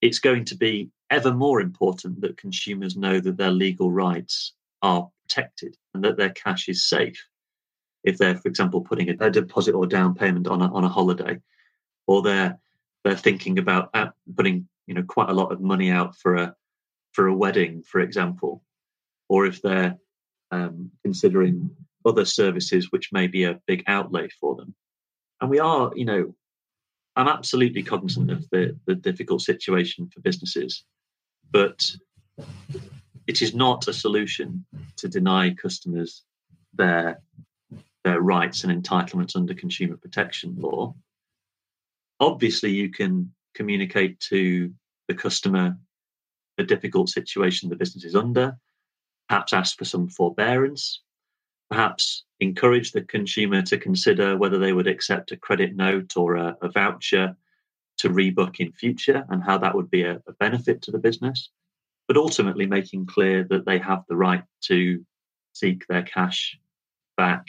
it's 0.00 0.20
going 0.20 0.44
to 0.44 0.56
be 0.56 0.90
ever 1.10 1.34
more 1.34 1.60
important 1.60 2.20
that 2.20 2.36
consumers 2.36 2.96
know 2.96 3.18
that 3.18 3.36
their 3.36 3.50
legal 3.50 3.90
rights 3.90 4.52
are 4.82 5.10
protected 5.24 5.76
and 5.92 6.04
that 6.04 6.16
their 6.16 6.30
cash 6.30 6.68
is 6.68 6.88
safe. 6.88 7.20
If 8.04 8.16
they're, 8.16 8.36
for 8.36 8.46
example, 8.46 8.82
putting 8.82 9.10
a, 9.10 9.16
a 9.18 9.30
deposit 9.32 9.74
or 9.74 9.84
down 9.84 10.14
payment 10.14 10.46
on 10.46 10.62
a, 10.62 10.72
on 10.72 10.84
a 10.84 10.88
holiday, 10.88 11.40
or 12.06 12.22
they're 12.22 12.56
they're 13.02 13.16
thinking 13.16 13.58
about 13.58 13.90
uh, 13.94 14.10
putting 14.36 14.68
you 14.86 14.94
know 14.94 15.02
quite 15.02 15.30
a 15.30 15.34
lot 15.34 15.50
of 15.50 15.60
money 15.60 15.90
out 15.90 16.14
for 16.14 16.36
a 16.36 16.54
for 17.10 17.26
a 17.26 17.34
wedding, 17.34 17.82
for 17.82 18.00
example, 18.00 18.62
or 19.28 19.44
if 19.44 19.60
they're 19.60 19.98
um, 20.52 20.92
considering 21.02 21.68
other 22.04 22.24
services 22.24 22.90
which 22.90 23.12
may 23.12 23.26
be 23.26 23.44
a 23.44 23.60
big 23.66 23.84
outlay 23.86 24.28
for 24.40 24.54
them. 24.56 24.74
And 25.40 25.50
we 25.50 25.58
are, 25.58 25.92
you 25.94 26.04
know, 26.04 26.34
I'm 27.16 27.28
absolutely 27.28 27.82
cognizant 27.82 28.30
of 28.30 28.48
the, 28.50 28.76
the 28.86 28.94
difficult 28.94 29.42
situation 29.42 30.10
for 30.12 30.20
businesses, 30.20 30.84
but 31.50 31.90
it 33.26 33.40
is 33.40 33.54
not 33.54 33.88
a 33.88 33.92
solution 33.92 34.66
to 34.96 35.08
deny 35.08 35.54
customers 35.54 36.22
their 36.74 37.20
their 38.02 38.20
rights 38.20 38.64
and 38.64 38.84
entitlements 38.84 39.34
under 39.34 39.54
consumer 39.54 39.96
protection 39.96 40.56
law. 40.58 40.94
Obviously, 42.20 42.70
you 42.70 42.90
can 42.90 43.32
communicate 43.54 44.20
to 44.20 44.72
the 45.08 45.14
customer 45.14 45.78
the 46.58 46.64
difficult 46.64 47.08
situation 47.08 47.70
the 47.70 47.76
business 47.76 48.04
is 48.04 48.14
under, 48.14 48.58
perhaps 49.28 49.54
ask 49.54 49.78
for 49.78 49.86
some 49.86 50.08
forbearance, 50.08 51.00
perhaps 51.70 52.24
encourage 52.40 52.92
the 52.92 53.02
consumer 53.02 53.62
to 53.62 53.78
consider 53.78 54.36
whether 54.36 54.58
they 54.58 54.72
would 54.72 54.86
accept 54.86 55.32
a 55.32 55.36
credit 55.36 55.74
note 55.74 56.16
or 56.16 56.36
a, 56.36 56.56
a 56.62 56.68
voucher 56.68 57.36
to 57.96 58.08
rebook 58.08 58.60
in 58.60 58.72
future 58.72 59.24
and 59.30 59.42
how 59.42 59.56
that 59.56 59.74
would 59.74 59.90
be 59.90 60.02
a, 60.02 60.20
a 60.26 60.32
benefit 60.38 60.82
to 60.82 60.90
the 60.90 60.98
business 60.98 61.50
but 62.06 62.16
ultimately 62.16 62.66
making 62.66 63.06
clear 63.06 63.44
that 63.44 63.64
they 63.64 63.78
have 63.78 64.04
the 64.08 64.16
right 64.16 64.44
to 64.62 65.04
seek 65.52 65.86
their 65.86 66.02
cash 66.02 66.58
back 67.16 67.48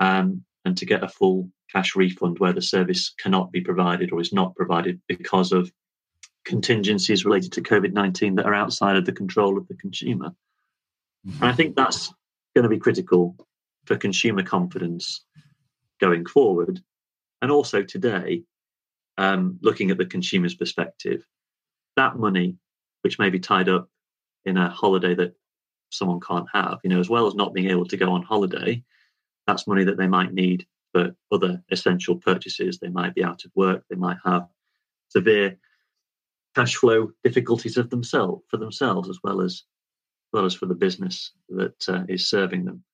um, 0.00 0.44
and 0.64 0.76
to 0.78 0.86
get 0.86 1.04
a 1.04 1.08
full 1.08 1.50
cash 1.70 1.94
refund 1.94 2.38
where 2.38 2.52
the 2.52 2.62
service 2.62 3.14
cannot 3.18 3.52
be 3.52 3.60
provided 3.60 4.10
or 4.12 4.20
is 4.20 4.32
not 4.32 4.56
provided 4.56 5.00
because 5.06 5.52
of 5.52 5.70
contingencies 6.44 7.24
related 7.24 7.52
to 7.52 7.60
COVID 7.60 7.92
19 7.92 8.36
that 8.36 8.46
are 8.46 8.54
outside 8.54 8.96
of 8.96 9.04
the 9.04 9.12
control 9.12 9.58
of 9.58 9.68
the 9.68 9.74
consumer. 9.74 10.30
Mm-hmm. 11.26 11.42
And 11.42 11.52
I 11.52 11.54
think 11.54 11.76
that's 11.76 12.12
going 12.58 12.68
to 12.68 12.76
be 12.76 12.80
critical 12.80 13.36
for 13.84 13.96
consumer 13.96 14.42
confidence 14.42 15.24
going 16.00 16.26
forward. 16.26 16.80
And 17.40 17.52
also 17.52 17.84
today, 17.84 18.42
um, 19.16 19.60
looking 19.62 19.92
at 19.92 19.98
the 19.98 20.06
consumer's 20.06 20.56
perspective, 20.56 21.24
that 21.94 22.16
money 22.16 22.56
which 23.02 23.20
may 23.20 23.30
be 23.30 23.38
tied 23.38 23.68
up 23.68 23.88
in 24.44 24.56
a 24.56 24.70
holiday 24.70 25.14
that 25.14 25.34
someone 25.90 26.18
can't 26.18 26.48
have, 26.52 26.80
you 26.82 26.90
know, 26.90 26.98
as 26.98 27.08
well 27.08 27.28
as 27.28 27.36
not 27.36 27.54
being 27.54 27.70
able 27.70 27.86
to 27.86 27.96
go 27.96 28.10
on 28.10 28.22
holiday, 28.22 28.82
that's 29.46 29.68
money 29.68 29.84
that 29.84 29.96
they 29.96 30.08
might 30.08 30.34
need 30.34 30.66
for 30.92 31.14
other 31.30 31.62
essential 31.70 32.16
purchases. 32.16 32.80
They 32.80 32.88
might 32.88 33.14
be 33.14 33.22
out 33.22 33.44
of 33.44 33.52
work, 33.54 33.84
they 33.88 33.96
might 33.96 34.18
have 34.24 34.48
severe 35.10 35.56
cash 36.56 36.74
flow 36.74 37.12
difficulties 37.22 37.76
of 37.76 37.88
themselves 37.90 38.42
for 38.48 38.56
themselves 38.56 39.08
as 39.08 39.20
well 39.22 39.40
as 39.40 39.52
as 39.52 39.62
well 40.32 40.44
as 40.44 40.54
for 40.54 40.66
the 40.66 40.74
business 40.74 41.32
that 41.48 41.88
uh, 41.88 42.04
is 42.08 42.28
serving 42.28 42.64
them. 42.64 42.84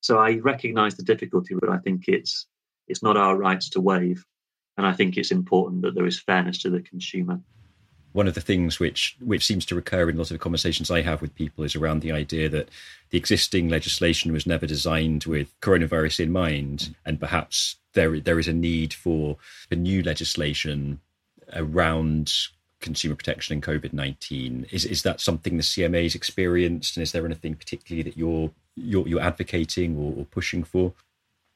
So 0.00 0.18
I 0.18 0.36
recognise 0.36 0.94
the 0.96 1.02
difficulty, 1.02 1.54
but 1.54 1.70
I 1.70 1.78
think 1.78 2.04
it's 2.08 2.46
it's 2.86 3.02
not 3.02 3.16
our 3.16 3.36
rights 3.36 3.70
to 3.70 3.80
waive, 3.80 4.24
and 4.76 4.86
I 4.86 4.92
think 4.92 5.16
it's 5.16 5.30
important 5.30 5.82
that 5.82 5.94
there 5.94 6.06
is 6.06 6.20
fairness 6.20 6.58
to 6.62 6.70
the 6.70 6.82
consumer 6.82 7.40
one 8.14 8.28
of 8.28 8.34
the 8.34 8.40
things 8.40 8.78
which 8.78 9.16
which 9.20 9.44
seems 9.44 9.66
to 9.66 9.74
recur 9.74 10.08
in 10.08 10.16
lots 10.16 10.30
of 10.30 10.38
conversations 10.38 10.88
I 10.90 11.02
have 11.02 11.20
with 11.20 11.34
people 11.34 11.64
is 11.64 11.74
around 11.74 12.00
the 12.00 12.12
idea 12.12 12.48
that 12.48 12.68
the 13.10 13.18
existing 13.18 13.68
legislation 13.68 14.32
was 14.32 14.46
never 14.46 14.66
designed 14.66 15.24
with 15.24 15.52
coronavirus 15.60 16.20
in 16.20 16.32
mind, 16.32 16.94
and 17.04 17.18
perhaps 17.18 17.76
there 17.92 18.20
there 18.20 18.38
is 18.38 18.46
a 18.46 18.52
need 18.52 18.94
for 18.94 19.36
a 19.70 19.74
new 19.74 20.00
legislation 20.00 21.00
around 21.52 22.32
consumer 22.84 23.16
protection 23.16 23.54
and 23.54 23.62
COVID 23.62 23.92
nineteen. 23.92 24.66
Is 24.70 24.84
is 24.84 25.02
that 25.02 25.20
something 25.20 25.56
the 25.56 25.62
CMA 25.62 26.04
has 26.04 26.14
experienced, 26.14 26.96
and 26.96 27.02
is 27.02 27.12
there 27.12 27.24
anything 27.24 27.54
particularly 27.54 28.02
that 28.02 28.16
you're 28.16 28.50
you're, 28.76 29.08
you're 29.08 29.20
advocating 29.20 29.96
or, 29.96 30.12
or 30.18 30.24
pushing 30.26 30.62
for? 30.62 30.92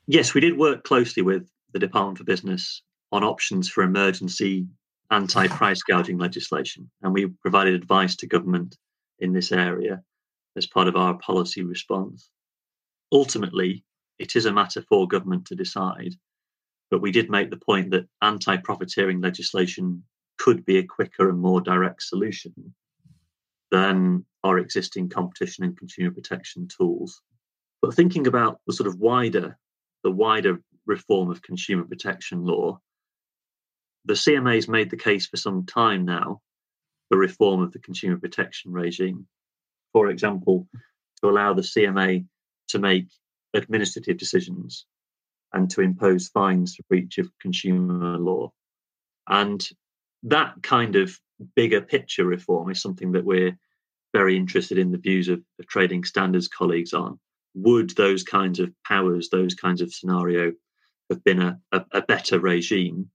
Yes, 0.06 0.34
we 0.34 0.40
did 0.40 0.56
work 0.56 0.84
closely 0.84 1.22
with 1.22 1.48
the 1.72 1.78
Department 1.78 2.18
for 2.18 2.24
Business 2.24 2.82
on 3.12 3.22
options 3.22 3.68
for 3.68 3.82
emergency 3.84 4.66
anti 5.10 5.48
price 5.48 5.82
gouging 5.82 6.18
legislation. 6.18 6.90
And 7.02 7.12
we 7.12 7.26
provided 7.26 7.74
advice 7.74 8.16
to 8.16 8.26
government 8.26 8.76
in 9.18 9.32
this 9.32 9.52
area 9.52 10.02
as 10.56 10.66
part 10.66 10.88
of 10.88 10.96
our 10.96 11.18
policy 11.18 11.62
response. 11.62 12.30
Ultimately, 13.12 13.84
it 14.18 14.34
is 14.34 14.46
a 14.46 14.52
matter 14.52 14.82
for 14.88 15.06
government 15.06 15.46
to 15.46 15.54
decide, 15.54 16.14
but 16.90 17.00
we 17.00 17.12
did 17.12 17.30
make 17.30 17.50
the 17.50 17.56
point 17.56 17.90
that 17.90 18.08
anti 18.22 18.56
profiteering 18.56 19.20
legislation 19.20 20.04
could 20.38 20.64
be 20.64 20.78
a 20.78 20.86
quicker 20.86 21.28
and 21.28 21.38
more 21.38 21.60
direct 21.60 22.02
solution 22.02 22.74
than 23.70 24.24
our 24.44 24.58
existing 24.58 25.08
competition 25.08 25.64
and 25.64 25.76
consumer 25.76 26.10
protection 26.10 26.68
tools. 26.68 27.20
But 27.82 27.94
thinking 27.94 28.26
about 28.26 28.60
the 28.66 28.72
sort 28.72 28.86
of 28.86 28.98
wider, 28.98 29.58
the 30.04 30.10
wider 30.10 30.60
reform 30.86 31.30
of 31.30 31.42
consumer 31.42 31.84
protection 31.84 32.44
law, 32.44 32.80
the 34.04 34.14
CMA 34.14 34.54
has 34.54 34.68
made 34.68 34.90
the 34.90 34.96
case 34.96 35.26
for 35.26 35.36
some 35.36 35.66
time 35.66 36.04
now 36.04 36.40
for 37.08 37.18
reform 37.18 37.60
of 37.62 37.72
the 37.72 37.78
consumer 37.78 38.18
protection 38.18 38.72
regime. 38.72 39.26
For 39.92 40.08
example, 40.08 40.68
to 41.20 41.28
allow 41.28 41.54
the 41.54 41.62
CMA 41.62 42.26
to 42.68 42.78
make 42.78 43.08
administrative 43.54 44.16
decisions 44.18 44.86
and 45.52 45.70
to 45.70 45.80
impose 45.80 46.28
fines 46.28 46.76
for 46.76 46.82
breach 46.88 47.18
of 47.18 47.30
consumer 47.40 48.18
law. 48.18 48.52
And 49.28 49.66
that 50.24 50.54
kind 50.62 50.96
of 50.96 51.18
bigger 51.54 51.80
picture 51.80 52.24
reform 52.24 52.70
is 52.70 52.82
something 52.82 53.12
that 53.12 53.24
we're 53.24 53.56
very 54.12 54.36
interested 54.36 54.78
in 54.78 54.90
the 54.90 54.98
views 54.98 55.28
of, 55.28 55.42
of 55.58 55.66
trading 55.66 56.04
standards 56.04 56.48
colleagues 56.48 56.92
on. 56.92 57.18
Would 57.54 57.90
those 57.90 58.22
kinds 58.22 58.58
of 58.60 58.72
powers, 58.86 59.28
those 59.30 59.54
kinds 59.54 59.80
of 59.80 59.92
scenario 59.92 60.52
have 61.10 61.22
been 61.24 61.40
a, 61.40 61.58
a, 61.72 61.84
a 61.92 62.02
better 62.02 62.38
regime 62.38 63.10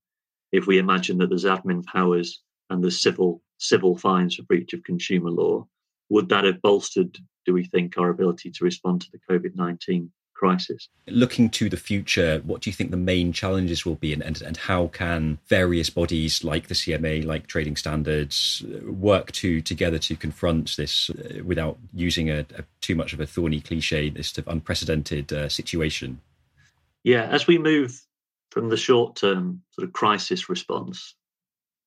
if 0.52 0.68
we 0.68 0.78
imagine 0.78 1.18
that 1.18 1.30
there's 1.30 1.46
admin 1.46 1.84
powers 1.84 2.42
and 2.70 2.82
there's 2.82 3.02
civil 3.02 3.42
civil 3.58 3.98
fines 3.98 4.36
for 4.36 4.44
breach 4.44 4.74
of 4.74 4.84
consumer 4.84 5.30
law, 5.30 5.66
would 6.10 6.30
that 6.30 6.44
have 6.44 6.62
bolstered, 6.62 7.18
do 7.46 7.54
we 7.54 7.64
think, 7.64 7.98
our 7.98 8.10
ability 8.10 8.52
to 8.52 8.64
respond 8.64 9.02
to 9.02 9.08
the 9.12 9.20
COVID 9.30 9.56
19 9.56 10.12
crisis? 10.44 10.90
Looking 11.08 11.50
to 11.52 11.70
the 11.70 11.78
future, 11.78 12.42
what 12.44 12.62
do 12.62 12.70
you 12.70 12.74
think 12.74 12.92
the 12.92 12.98
main 12.98 13.32
challenges 13.32 13.86
will 13.86 13.96
be, 13.96 14.12
and, 14.12 14.22
and, 14.22 14.42
and 14.42 14.58
how 14.58 14.88
can 14.88 15.40
various 15.48 15.90
bodies 15.90 16.44
like 16.44 16.68
the 16.68 16.74
CMA, 16.74 17.26
like 17.26 17.48
trading 17.48 17.78
standards, 17.78 18.62
work 18.86 19.32
to 19.34 19.62
together 19.62 19.98
to 20.00 20.18
confront 20.18 20.76
this 20.76 21.10
uh, 21.12 21.42
without 21.46 21.78
using 21.94 22.30
a, 22.30 22.40
a, 22.58 22.64
too 22.82 22.94
much 22.94 23.14
of 23.14 23.22
a 23.22 23.26
thorny 23.26 23.62
cliche, 23.62 24.10
this 24.10 24.38
unprecedented 24.46 25.32
uh, 25.32 25.48
situation? 25.48 26.20
Yeah, 27.06 27.24
as 27.24 27.48
we 27.48 27.58
move 27.58 27.98
from 28.52 28.68
the 28.68 28.78
short 28.78 29.16
term 29.16 29.62
sort 29.72 29.88
of 29.88 29.94
crisis 29.94 30.50
response 30.50 31.16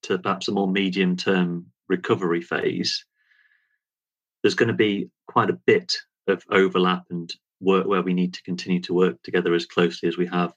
to 0.05 0.19
perhaps 0.19 0.49
a 0.49 0.53
more 0.53 0.69
medium 0.69 1.17
term 1.17 1.67
recovery 1.89 2.41
phase, 2.41 3.05
there's 4.43 4.55
going 4.55 4.69
to 4.69 4.75
be 4.75 5.11
quite 5.27 5.51
a 5.51 5.61
bit 5.67 5.99
of 6.27 6.43
overlap 6.51 7.05
and 7.11 7.35
work 7.61 7.87
where 7.87 8.03
we 8.03 8.15
need 8.15 8.35
to 8.35 8.43
continue 8.43 8.81
to 8.81 8.95
work 8.95 9.23
together 9.23 9.55
as 9.55 9.67
closely 9.67 10.09
as 10.09 10.17
we 10.17 10.27
have 10.27 10.53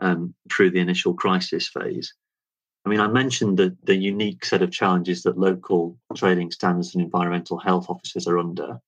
um, 0.00 0.34
through 0.50 0.70
the 0.70 0.80
initial 0.80 1.14
crisis 1.14 1.68
phase. 1.68 2.14
I 2.84 2.88
mean, 2.88 3.00
I 3.00 3.08
mentioned 3.08 3.58
the, 3.58 3.76
the 3.84 3.96
unique 3.96 4.44
set 4.44 4.62
of 4.62 4.70
challenges 4.70 5.22
that 5.22 5.38
local 5.38 5.98
trading 6.14 6.50
standards 6.50 6.94
and 6.94 7.04
environmental 7.04 7.58
health 7.58 7.90
officers 7.90 8.26
are 8.26 8.38
under, 8.38 8.78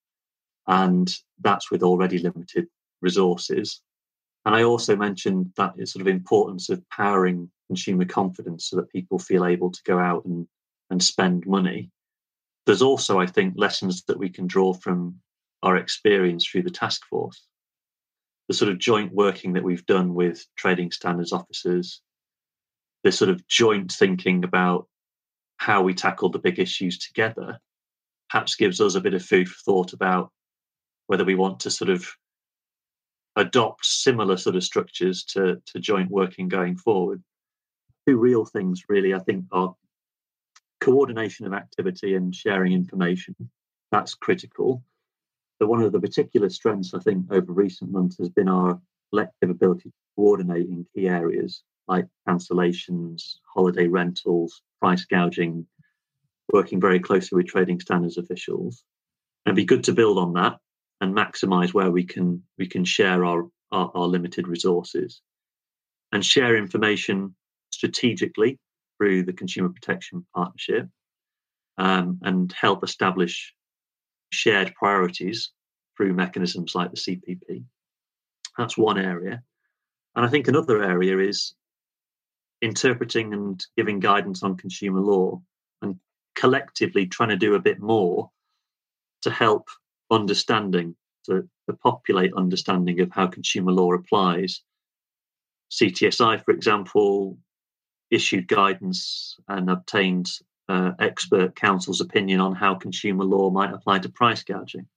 and 0.67 1.13
that's 1.41 1.69
with 1.69 1.83
already 1.83 2.17
limited 2.17 2.67
resources. 3.01 3.81
And 4.45 4.55
I 4.55 4.63
also 4.63 4.95
mentioned 4.95 5.51
that 5.57 5.75
sort 5.87 6.01
of 6.01 6.07
importance 6.07 6.69
of 6.69 6.87
powering 6.89 7.51
consumer 7.67 8.05
confidence 8.05 8.69
so 8.69 8.77
that 8.77 8.89
people 8.91 9.19
feel 9.19 9.45
able 9.45 9.71
to 9.71 9.83
go 9.83 9.99
out 9.99 10.25
and, 10.25 10.47
and 10.89 11.03
spend 11.03 11.45
money. 11.45 11.91
There's 12.65 12.81
also, 12.81 13.19
I 13.19 13.27
think, 13.27 13.53
lessons 13.57 14.03
that 14.03 14.17
we 14.17 14.29
can 14.29 14.47
draw 14.47 14.73
from 14.73 15.15
our 15.63 15.77
experience 15.77 16.45
through 16.45 16.63
the 16.63 16.69
task 16.69 17.05
force. 17.05 17.45
The 18.47 18.53
sort 18.53 18.71
of 18.71 18.79
joint 18.79 19.13
working 19.13 19.53
that 19.53 19.63
we've 19.63 19.85
done 19.85 20.13
with 20.13 20.45
trading 20.55 20.91
standards 20.91 21.31
officers, 21.31 22.01
the 23.03 23.11
sort 23.11 23.29
of 23.29 23.47
joint 23.47 23.91
thinking 23.91 24.43
about 24.43 24.87
how 25.57 25.83
we 25.83 25.93
tackle 25.93 26.29
the 26.29 26.39
big 26.39 26.59
issues 26.59 26.97
together, 26.97 27.59
perhaps 28.29 28.55
gives 28.55 28.81
us 28.81 28.95
a 28.95 29.01
bit 29.01 29.13
of 29.13 29.23
food 29.23 29.47
for 29.47 29.61
thought 29.63 29.93
about 29.93 30.31
whether 31.07 31.25
we 31.25 31.35
want 31.35 31.59
to 31.61 31.69
sort 31.69 31.89
of 31.89 32.09
adopt 33.35 33.85
similar 33.85 34.37
sort 34.37 34.55
of 34.55 34.63
structures 34.63 35.23
to, 35.23 35.61
to 35.65 35.79
joint 35.79 36.09
working 36.09 36.47
going 36.47 36.75
forward. 36.75 37.23
Two 38.07 38.17
real 38.17 38.45
things, 38.45 38.83
really, 38.89 39.13
I 39.13 39.19
think, 39.19 39.45
are 39.51 39.75
coordination 40.79 41.45
of 41.45 41.53
activity 41.53 42.15
and 42.15 42.35
sharing 42.35 42.73
information. 42.73 43.35
That's 43.91 44.15
critical. 44.15 44.83
But 45.61 45.67
one 45.67 45.83
of 45.83 45.91
the 45.91 45.99
particular 45.99 46.49
strengths, 46.49 46.95
I 46.95 46.99
think, 47.01 47.31
over 47.31 47.53
recent 47.53 47.91
months 47.91 48.17
has 48.17 48.29
been 48.29 48.49
our 48.49 48.81
collective 49.11 49.51
ability 49.51 49.89
to 49.89 49.95
coordinate 50.15 50.65
in 50.65 50.87
key 50.95 51.07
areas 51.07 51.61
like 51.87 52.07
cancellations, 52.27 53.35
holiday 53.53 53.85
rentals, 53.85 54.63
price 54.79 55.05
gouging, 55.05 55.67
working 56.51 56.81
very 56.81 56.99
closely 56.99 57.35
with 57.35 57.45
trading 57.45 57.79
standards 57.79 58.17
officials. 58.17 58.83
And 59.45 59.51
it'd 59.51 59.57
be 59.57 59.65
good 59.65 59.83
to 59.83 59.93
build 59.93 60.17
on 60.17 60.33
that 60.33 60.57
and 60.99 61.15
maximize 61.15 61.75
where 61.75 61.91
we 61.91 62.05
can 62.05 62.41
we 62.57 62.65
can 62.65 62.83
share 62.83 63.23
our, 63.23 63.47
our, 63.71 63.91
our 63.93 64.07
limited 64.07 64.47
resources 64.47 65.21
and 66.11 66.25
share 66.25 66.57
information 66.57 67.35
strategically 67.69 68.57
through 68.97 69.25
the 69.25 69.33
consumer 69.33 69.69
protection 69.69 70.25
partnership 70.33 70.87
um, 71.77 72.17
and 72.23 72.51
help 72.51 72.83
establish 72.83 73.53
shared 74.31 74.73
priorities 74.75 75.51
through 75.95 76.13
mechanisms 76.13 76.73
like 76.73 76.91
the 76.91 76.97
CPP. 76.97 77.63
That's 78.57 78.77
one 78.77 78.97
area. 78.97 79.43
And 80.15 80.25
I 80.25 80.29
think 80.29 80.47
another 80.47 80.83
area 80.83 81.17
is 81.19 81.53
interpreting 82.61 83.33
and 83.33 83.63
giving 83.77 83.99
guidance 83.99 84.43
on 84.43 84.57
consumer 84.57 84.99
law 84.99 85.41
and 85.81 85.99
collectively 86.35 87.07
trying 87.07 87.29
to 87.29 87.37
do 87.37 87.55
a 87.55 87.59
bit 87.59 87.79
more 87.79 88.29
to 89.21 89.31
help 89.31 89.67
understanding, 90.09 90.95
to, 91.25 91.47
to 91.69 91.75
populate 91.77 92.33
understanding 92.35 92.99
of 92.99 93.11
how 93.11 93.27
consumer 93.27 93.71
law 93.71 93.93
applies. 93.93 94.61
CTSI, 95.71 96.43
for 96.43 96.51
example, 96.51 97.37
issued 98.09 98.47
guidance 98.47 99.37
and 99.47 99.69
obtained 99.69 100.29
uh, 100.71 100.91
expert 100.99 101.55
counsel's 101.55 102.01
opinion 102.01 102.39
on 102.39 102.55
how 102.55 102.75
consumer 102.75 103.23
law 103.23 103.49
might 103.49 103.73
apply 103.73 103.99
to 103.99 104.09
price 104.09 104.43
gouging. 104.43 104.87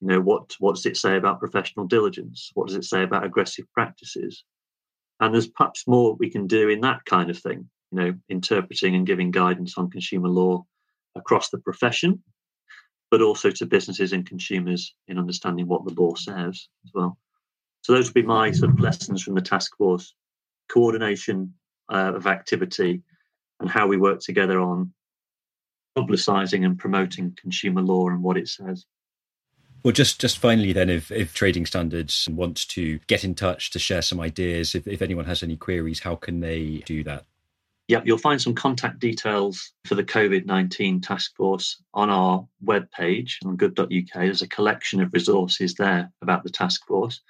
You 0.00 0.08
know, 0.08 0.20
what, 0.20 0.54
what 0.58 0.76
does 0.76 0.86
it 0.86 0.96
say 0.96 1.16
about 1.16 1.40
professional 1.40 1.86
diligence? 1.86 2.50
What 2.54 2.68
does 2.68 2.76
it 2.76 2.84
say 2.84 3.02
about 3.02 3.24
aggressive 3.24 3.66
practices? 3.72 4.44
And 5.20 5.34
there's 5.34 5.48
perhaps 5.48 5.86
more 5.86 6.14
we 6.14 6.30
can 6.30 6.46
do 6.46 6.68
in 6.68 6.80
that 6.82 7.04
kind 7.04 7.30
of 7.30 7.38
thing, 7.38 7.68
you 7.90 7.98
know, 7.98 8.14
interpreting 8.28 8.94
and 8.94 9.06
giving 9.06 9.30
guidance 9.30 9.76
on 9.76 9.90
consumer 9.90 10.28
law 10.28 10.64
across 11.16 11.50
the 11.50 11.58
profession 11.58 12.22
but 13.10 13.22
also 13.22 13.50
to 13.50 13.66
businesses 13.66 14.12
and 14.12 14.26
consumers 14.26 14.94
in 15.06 15.18
understanding 15.18 15.66
what 15.66 15.84
the 15.84 15.94
law 16.00 16.14
says 16.14 16.68
as 16.84 16.90
well. 16.94 17.18
So 17.82 17.92
those 17.92 18.08
would 18.08 18.14
be 18.14 18.22
my 18.22 18.50
sort 18.50 18.72
of 18.72 18.80
lessons 18.80 19.22
from 19.22 19.34
the 19.34 19.40
task 19.40 19.76
force: 19.76 20.14
coordination 20.68 21.54
uh, 21.88 22.12
of 22.14 22.26
activity 22.26 23.02
and 23.60 23.68
how 23.70 23.86
we 23.86 23.96
work 23.96 24.20
together 24.20 24.60
on 24.60 24.92
publicising 25.96 26.64
and 26.64 26.78
promoting 26.78 27.36
consumer 27.40 27.82
law 27.82 28.08
and 28.08 28.22
what 28.22 28.36
it 28.36 28.48
says. 28.48 28.84
Well, 29.84 29.92
just 29.92 30.20
just 30.20 30.38
finally, 30.38 30.72
then, 30.72 30.90
if, 30.90 31.10
if 31.10 31.34
Trading 31.34 31.64
Standards 31.64 32.28
wants 32.30 32.64
to 32.66 32.98
get 33.06 33.24
in 33.24 33.34
touch 33.34 33.70
to 33.70 33.78
share 33.78 34.02
some 34.02 34.20
ideas, 34.20 34.74
if, 34.74 34.86
if 34.88 35.02
anyone 35.02 35.24
has 35.26 35.42
any 35.42 35.56
queries, 35.56 36.00
how 36.00 36.16
can 36.16 36.40
they 36.40 36.82
do 36.84 37.04
that? 37.04 37.24
Yep, 37.86 38.02
you'll 38.04 38.18
find 38.18 38.40
some 38.40 38.54
contact 38.54 38.98
details 38.98 39.72
for 39.86 39.94
the 39.94 40.04
COVID 40.04 40.44
19 40.44 41.00
task 41.00 41.34
force 41.36 41.82
on 41.94 42.10
our 42.10 42.46
webpage 42.62 43.36
on 43.46 43.56
gov.uk. 43.56 44.12
There's 44.12 44.42
a 44.42 44.48
collection 44.48 45.00
of 45.00 45.12
resources 45.14 45.74
there 45.74 46.12
about 46.20 46.42
the 46.42 46.50
task 46.50 46.86
force. 46.86 47.20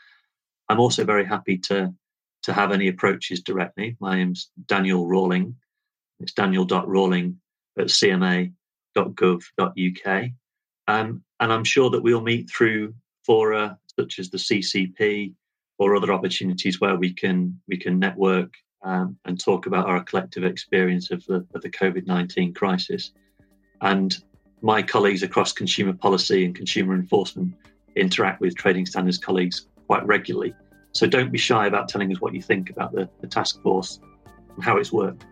I'm 0.69 0.81
also 0.81 1.05
very 1.05 1.25
happy 1.25 1.59
to, 1.59 1.95
to 2.43 2.53
have 2.53 2.73
any 2.73 2.89
approaches 2.89 3.41
directly. 3.41 3.97
My 4.01 4.17
name's 4.17 4.51
Daniel 4.67 5.07
Rawling. 5.07 5.55
It's 6.21 6.33
daniel.rawling 6.33 7.37
at 7.79 7.87
cma.gov.uk. 7.87 8.53
Um, 10.89 11.23
and 11.41 11.53
I'm 11.53 11.65
sure 11.65 11.91
that 11.91 12.03
we'll 12.03 12.21
meet 12.21 12.51
through 12.51 12.95
fora 13.25 13.79
such 13.99 14.19
as 14.19 14.31
the 14.31 14.39
CCP 14.39 15.35
or 15.79 15.95
other 15.95 16.13
opportunities 16.13 16.81
where 16.81 16.97
we 16.97 17.13
can 17.13 17.61
we 17.69 17.77
can 17.77 17.99
network 17.99 18.53
um, 18.83 19.17
and 19.25 19.39
talk 19.39 19.67
about 19.67 19.87
our 19.87 20.03
collective 20.05 20.45
experience 20.45 21.11
of 21.11 21.25
the, 21.27 21.47
of 21.55 21.63
the 21.63 21.71
COVID 21.71 22.07
19 22.07 22.55
crisis. 22.55 23.13
And 23.81 24.17
my 24.61 24.83
colleagues 24.83 25.23
across 25.23 25.53
consumer 25.53 25.93
policy 25.93 26.45
and 26.45 26.55
consumer 26.55 26.95
enforcement 26.95 27.55
interact 27.97 28.41
with 28.41 28.57
trading 28.57 28.87
standards 28.87 29.19
colleagues 29.19 29.67
quite 29.87 30.05
regularly. 30.07 30.55
So 30.93 31.07
don't 31.07 31.31
be 31.31 31.39
shy 31.39 31.67
about 31.67 31.89
telling 31.89 32.11
us 32.13 32.21
what 32.21 32.35
you 32.35 32.43
think 32.43 32.71
about 32.71 32.93
the, 32.93 33.09
the 33.21 33.27
task 33.27 33.63
force 33.63 34.01
and 34.55 34.65
how 34.65 34.79
it's 34.79 34.93
worked. 34.93 35.25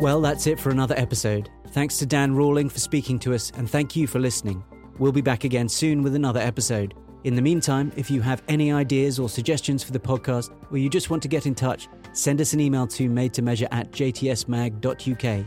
Well, 0.00 0.22
that's 0.22 0.46
it 0.46 0.58
for 0.58 0.70
another 0.70 0.94
episode. 0.96 1.50
Thanks 1.72 1.98
to 1.98 2.06
Dan 2.06 2.34
Rawling 2.34 2.72
for 2.72 2.78
speaking 2.80 3.18
to 3.18 3.34
us, 3.34 3.52
and 3.56 3.68
thank 3.68 3.94
you 3.94 4.06
for 4.06 4.18
listening. 4.18 4.64
We'll 4.98 5.12
be 5.12 5.20
back 5.20 5.44
again 5.44 5.68
soon 5.68 6.02
with 6.02 6.14
another 6.14 6.40
episode. 6.40 6.94
In 7.24 7.34
the 7.34 7.42
meantime, 7.42 7.92
if 7.96 8.10
you 8.10 8.22
have 8.22 8.42
any 8.48 8.72
ideas 8.72 9.18
or 9.18 9.28
suggestions 9.28 9.84
for 9.84 9.92
the 9.92 10.00
podcast, 10.00 10.54
or 10.70 10.78
you 10.78 10.88
just 10.88 11.10
want 11.10 11.22
to 11.24 11.28
get 11.28 11.44
in 11.44 11.54
touch, 11.54 11.86
send 12.14 12.40
us 12.40 12.54
an 12.54 12.60
email 12.60 12.86
to 12.86 13.10
made 13.10 13.34
to 13.34 13.42
measure 13.42 13.68
at 13.72 13.90
jtsmag.uk. 13.92 15.46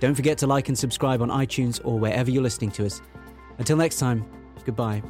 Don't 0.00 0.14
forget 0.16 0.36
to 0.38 0.48
like 0.48 0.66
and 0.66 0.76
subscribe 0.76 1.22
on 1.22 1.28
iTunes 1.28 1.80
or 1.84 1.96
wherever 1.96 2.28
you're 2.28 2.42
listening 2.42 2.72
to 2.72 2.86
us. 2.86 3.00
Until 3.58 3.76
next 3.76 4.00
time, 4.00 4.26
goodbye. 4.64 5.00